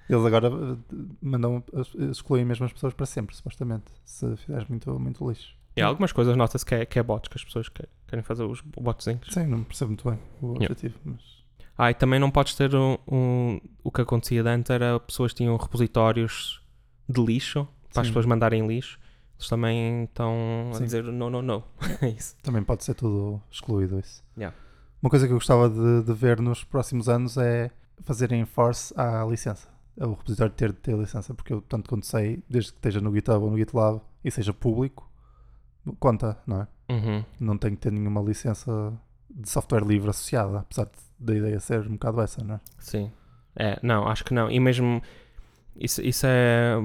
Eles 0.09 0.25
agora 0.25 0.47
eh, 0.47 0.95
mandam, 1.21 1.63
as- 1.75 1.93
excluem 1.95 2.43
mesmo 2.43 2.65
as 2.65 2.73
pessoas 2.73 2.93
para 2.93 3.05
sempre, 3.05 3.35
supostamente. 3.35 3.91
Se 4.03 4.35
fizeres 4.37 4.67
muito, 4.67 4.99
muito 4.99 5.27
lixo. 5.29 5.53
E 5.75 5.81
há 5.81 5.85
algumas 5.87 6.11
coisas 6.11 6.35
nota-se 6.35 6.65
que 6.65 6.75
é, 6.75 6.85
que 6.85 6.97
é 6.97 7.03
bots, 7.03 7.27
que 7.29 7.37
as 7.37 7.43
pessoas 7.43 7.69
que- 7.69 7.87
querem 8.07 8.23
fazer 8.23 8.43
os 8.43 8.59
botzinhos. 8.61 9.27
Sim, 9.31 9.45
não 9.45 9.63
percebo 9.63 9.89
muito 9.89 10.09
bem 10.09 10.19
o 10.41 10.47
Yeah. 10.53 10.65
objetivo. 10.73 10.95
Mas... 11.05 11.21
Ah, 11.77 11.91
e 11.91 11.93
também 11.93 12.19
não 12.19 12.31
podes 12.31 12.55
ter 12.55 12.73
um, 12.75 12.97
um- 13.07 13.61
o 13.83 13.91
que 13.91 14.01
acontecia 14.01 14.41
de 14.41 14.49
antes 14.49 14.69
era 14.71 14.99
pessoas 14.99 15.33
tinham 15.33 15.55
repositórios 15.55 16.59
de 17.07 17.23
lixo 17.23 17.67
para 17.93 18.01
as 18.01 18.07
Sim. 18.07 18.11
pessoas 18.13 18.25
mandarem 18.25 18.65
lixo. 18.67 18.99
Eles 19.37 19.47
também 19.47 20.03
estão 20.05 20.71
a 20.71 20.73
Sim. 20.73 20.83
dizer 20.85 21.03
não, 21.03 21.29
não, 21.29 21.41
não. 21.41 21.63
É 22.01 22.09
isso. 22.09 22.35
Também 22.41 22.63
pode 22.63 22.83
ser 22.83 22.95
tudo 22.95 23.39
excluído 23.51 23.99
isso. 23.99 24.23
Yeah. 24.35 24.57
Uma 25.01 25.09
coisa 25.09 25.25
que 25.27 25.33
eu 25.33 25.37
gostava 25.37 25.69
de, 25.69 26.03
de 26.03 26.13
ver 26.13 26.41
nos 26.41 26.63
próximos 26.63 27.07
anos 27.07 27.37
é 27.37 27.71
fazerem 28.01 28.45
force 28.45 28.93
à 28.99 29.25
licença. 29.25 29.67
O 29.97 30.11
repositório 30.11 30.53
ter 30.53 30.71
de 30.71 30.77
ter 30.79 30.97
licença, 30.97 31.33
porque 31.33 31.51
eu, 31.53 31.61
tanto 31.61 31.89
quanto 31.89 32.05
sei, 32.05 32.41
desde 32.49 32.71
que 32.71 32.77
esteja 32.77 33.01
no 33.01 33.13
GitHub 33.13 33.43
ou 33.43 33.51
no 33.51 33.57
GitLab 33.57 34.01
e 34.23 34.31
seja 34.31 34.53
público, 34.53 35.09
conta, 35.99 36.37
não 36.47 36.61
é? 36.61 36.67
Uhum. 36.93 37.23
Não 37.39 37.57
tem 37.57 37.71
que 37.71 37.77
ter 37.77 37.91
nenhuma 37.91 38.21
licença 38.21 38.93
de 39.29 39.49
software 39.49 39.83
livre 39.85 40.09
associada, 40.09 40.59
apesar 40.59 40.85
de- 40.85 40.91
da 41.19 41.35
ideia 41.35 41.59
ser 41.59 41.81
um 41.87 41.93
bocado 41.93 42.21
essa, 42.21 42.43
não 42.43 42.55
é? 42.55 42.59
Sim. 42.77 43.11
É, 43.55 43.77
não, 43.83 44.07
acho 44.07 44.23
que 44.23 44.33
não. 44.33 44.49
E 44.49 44.59
mesmo 44.59 45.01
isso, 45.75 46.01
isso 46.01 46.25
é, 46.25 46.75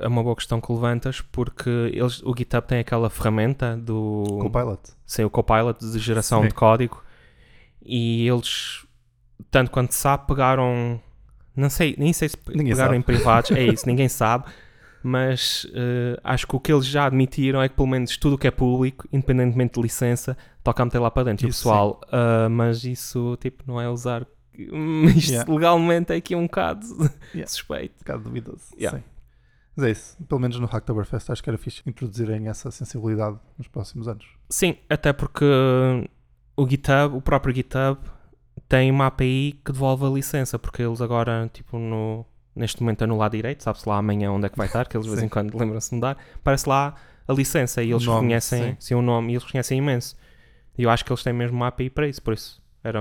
é 0.00 0.08
uma 0.08 0.22
boa 0.22 0.34
questão 0.34 0.60
que 0.60 0.72
levantas 0.72 1.20
porque 1.20 1.70
eles, 1.92 2.22
o 2.24 2.34
GitHub 2.36 2.66
tem 2.66 2.80
aquela 2.80 3.08
ferramenta 3.08 3.76
do 3.76 4.24
Copilot. 4.42 4.80
sem 5.06 5.24
o 5.24 5.30
Copilot 5.30 5.78
de 5.80 5.98
geração 5.98 6.42
Sim. 6.42 6.48
de 6.48 6.54
código 6.54 7.02
e 7.88 8.28
eles, 8.28 8.84
tanto 9.50 9.70
quanto 9.70 9.92
sabe, 9.92 10.26
pegaram. 10.26 11.00
Não 11.56 11.70
sei, 11.70 11.94
nem 11.98 12.12
sei 12.12 12.28
se 12.28 12.36
Ninguém 12.48 12.66
pegaram 12.72 12.90
sabe. 12.90 12.98
em 12.98 13.02
privados, 13.02 13.50
é 13.50 13.62
isso, 13.72 13.86
ninguém 13.86 14.08
sabe. 14.08 14.44
Mas 15.02 15.66
eh, 15.74 16.20
acho 16.24 16.46
que 16.46 16.56
o 16.56 16.60
que 16.60 16.72
eles 16.72 16.84
já 16.86 17.06
admitiram 17.06 17.62
é 17.62 17.68
que 17.68 17.74
pelo 17.76 17.88
menos 17.88 18.16
tudo 18.16 18.34
o 18.34 18.38
que 18.38 18.46
é 18.46 18.50
público, 18.50 19.08
independentemente 19.12 19.74
de 19.74 19.80
licença, 19.80 20.36
toca 20.62 20.82
a 20.82 20.84
meter 20.86 20.98
lá 20.98 21.10
para 21.10 21.24
dentro. 21.24 21.48
Isso 21.48 21.58
pessoal, 21.60 22.00
"Ah, 22.12 22.48
mas 22.50 22.84
isso 22.84 23.36
tipo 23.40 23.62
não 23.66 23.80
é 23.80 23.88
usar. 23.88 24.26
Isto 24.52 25.30
Yeah. 25.32 25.52
legalmente 25.52 26.12
é 26.12 26.16
aqui 26.16 26.34
um 26.34 26.42
bocado 26.46 26.84
Yeah. 27.32 27.46
suspeito. 27.46 27.94
Um 27.94 27.98
bocado 28.00 28.22
duvidoso. 28.24 28.64
Yeah. 28.76 28.98
Sim. 28.98 29.04
Mas 29.76 29.86
é 29.86 29.90
isso. 29.92 30.16
Pelo 30.28 30.40
menos 30.40 30.58
no 30.58 30.66
Hacktoberfest 30.66 31.30
acho 31.30 31.42
que 31.44 31.48
era 31.48 31.56
fixe 31.56 31.80
introduzirem 31.86 32.48
essa 32.48 32.68
sensibilidade 32.72 33.38
nos 33.56 33.68
próximos 33.68 34.08
anos. 34.08 34.26
Sim, 34.50 34.76
até 34.90 35.12
porque 35.12 35.44
o 36.58 36.68
GitHub, 36.68 37.16
o 37.16 37.20
próprio 37.20 37.54
GitHub, 37.54 38.00
tem 38.68 38.90
uma 38.90 39.06
API 39.06 39.60
que 39.64 39.70
devolve 39.70 40.04
a 40.04 40.08
licença, 40.08 40.58
porque 40.58 40.82
eles 40.82 41.00
agora, 41.00 41.48
tipo, 41.52 41.78
no, 41.78 42.26
neste 42.54 42.82
momento 42.82 43.06
no 43.06 43.16
lado 43.16 43.36
direito, 43.36 43.62
sabe-se 43.62 43.88
lá 43.88 43.96
amanhã 43.96 44.32
onde 44.32 44.46
é 44.46 44.48
que 44.48 44.58
vai 44.58 44.66
estar, 44.66 44.88
que 44.88 44.96
eles 44.96 45.06
de 45.06 45.12
vez 45.12 45.22
em 45.22 45.28
quando 45.28 45.56
lembram-se 45.56 45.90
de 45.90 45.94
mudar, 45.94 46.18
aparece 46.34 46.68
lá 46.68 46.96
a 47.28 47.32
licença 47.32 47.80
e 47.80 47.92
eles 47.92 48.04
nome, 48.04 48.22
reconhecem 48.22 48.72
sim. 48.72 48.76
sim, 48.80 48.94
o 48.94 49.02
nome 49.02 49.32
e 49.32 49.34
eles 49.36 49.44
reconhecem 49.44 49.78
imenso. 49.78 50.16
E 50.76 50.82
eu 50.82 50.90
acho 50.90 51.04
que 51.04 51.12
eles 51.12 51.22
têm 51.22 51.32
mesmo 51.32 51.56
uma 51.56 51.68
API 51.68 51.90
para 51.90 52.08
isso, 52.08 52.20
por 52.20 52.34
isso 52.34 52.60
era 52.82 53.00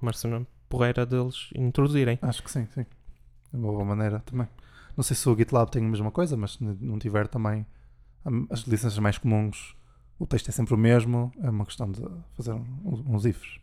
uma 0.00 0.12
cena 0.12 0.46
porreira 0.68 1.04
deles 1.04 1.50
introduzirem. 1.56 2.16
Acho 2.22 2.44
que 2.44 2.50
sim, 2.50 2.68
sim. 2.72 2.86
É 3.52 3.56
uma 3.56 3.72
boa 3.72 3.84
maneira 3.84 4.20
também. 4.20 4.46
Não 4.96 5.02
sei 5.02 5.16
se 5.16 5.28
o 5.28 5.36
GitLab 5.36 5.68
tem 5.68 5.84
a 5.84 5.88
mesma 5.88 6.12
coisa, 6.12 6.36
mas 6.36 6.52
se 6.52 6.62
não 6.62 6.98
tiver 6.98 7.26
também 7.26 7.66
hum, 8.24 8.46
as 8.50 8.60
licenças 8.60 8.98
mais 9.00 9.18
comuns, 9.18 9.74
o 10.18 10.26
texto 10.26 10.48
é 10.48 10.52
sempre 10.52 10.74
o 10.74 10.78
mesmo, 10.78 11.32
é 11.42 11.48
uma 11.48 11.64
questão 11.64 11.90
de 11.90 12.02
fazer 12.34 12.52
uns, 12.84 13.24
ifs. 13.24 13.60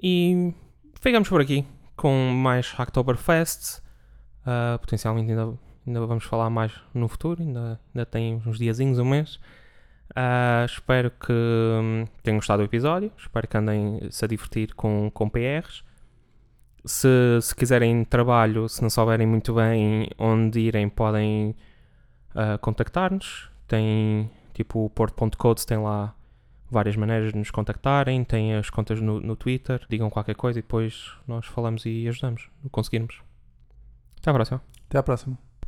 E 0.00 0.54
ficamos 1.00 1.28
por 1.28 1.40
aqui 1.40 1.66
com 1.96 2.30
mais 2.30 2.70
Hacktoberfest. 2.72 3.80
Uh, 4.42 4.78
potencialmente 4.78 5.30
ainda, 5.30 5.58
ainda 5.84 6.06
vamos 6.06 6.24
falar 6.24 6.48
mais 6.50 6.72
no 6.94 7.08
futuro, 7.08 7.42
ainda, 7.42 7.80
ainda 7.92 8.06
tem 8.06 8.40
uns 8.46 8.58
diazinhos, 8.58 8.98
um 9.00 9.04
mês. 9.04 9.40
Uh, 10.10 10.64
espero 10.64 11.10
que 11.10 11.32
hum, 11.32 12.04
tenham 12.22 12.38
gostado 12.38 12.62
do 12.62 12.66
episódio. 12.66 13.10
Espero 13.18 13.48
que 13.48 13.56
andem 13.56 14.08
se 14.10 14.24
a 14.24 14.28
divertir 14.28 14.72
com, 14.74 15.10
com 15.12 15.28
PRs. 15.28 15.82
Se, 16.84 17.40
se 17.42 17.54
quiserem 17.56 18.04
trabalho, 18.04 18.68
se 18.68 18.80
não 18.80 18.88
souberem 18.88 19.26
muito 19.26 19.52
bem 19.52 20.08
onde 20.16 20.60
irem, 20.60 20.88
podem 20.88 21.56
uh, 22.30 22.56
contactar-nos. 22.60 23.50
Tem 23.66 24.30
tipo 24.56 24.84
o 24.84 24.90
Porto.codes, 24.90 25.64
tem 25.64 25.78
lá 25.78 26.14
várias 26.70 26.96
maneiras 26.96 27.32
de 27.32 27.38
nos 27.38 27.50
contactarem. 27.50 28.24
Tem 28.24 28.54
as 28.54 28.70
contas 28.70 29.00
no, 29.00 29.20
no 29.20 29.36
Twitter. 29.36 29.84
Digam 29.88 30.10
qualquer 30.10 30.34
coisa 30.34 30.58
e 30.58 30.62
depois 30.62 31.12
nós 31.26 31.46
falamos 31.46 31.84
e 31.84 32.08
ajudamos 32.08 32.48
conseguirmos. 32.70 33.20
Até 34.18 34.30
à 34.30 34.34
próxima. 34.34 34.62
Até 34.88 34.98
à 34.98 35.02
próxima. 35.02 35.45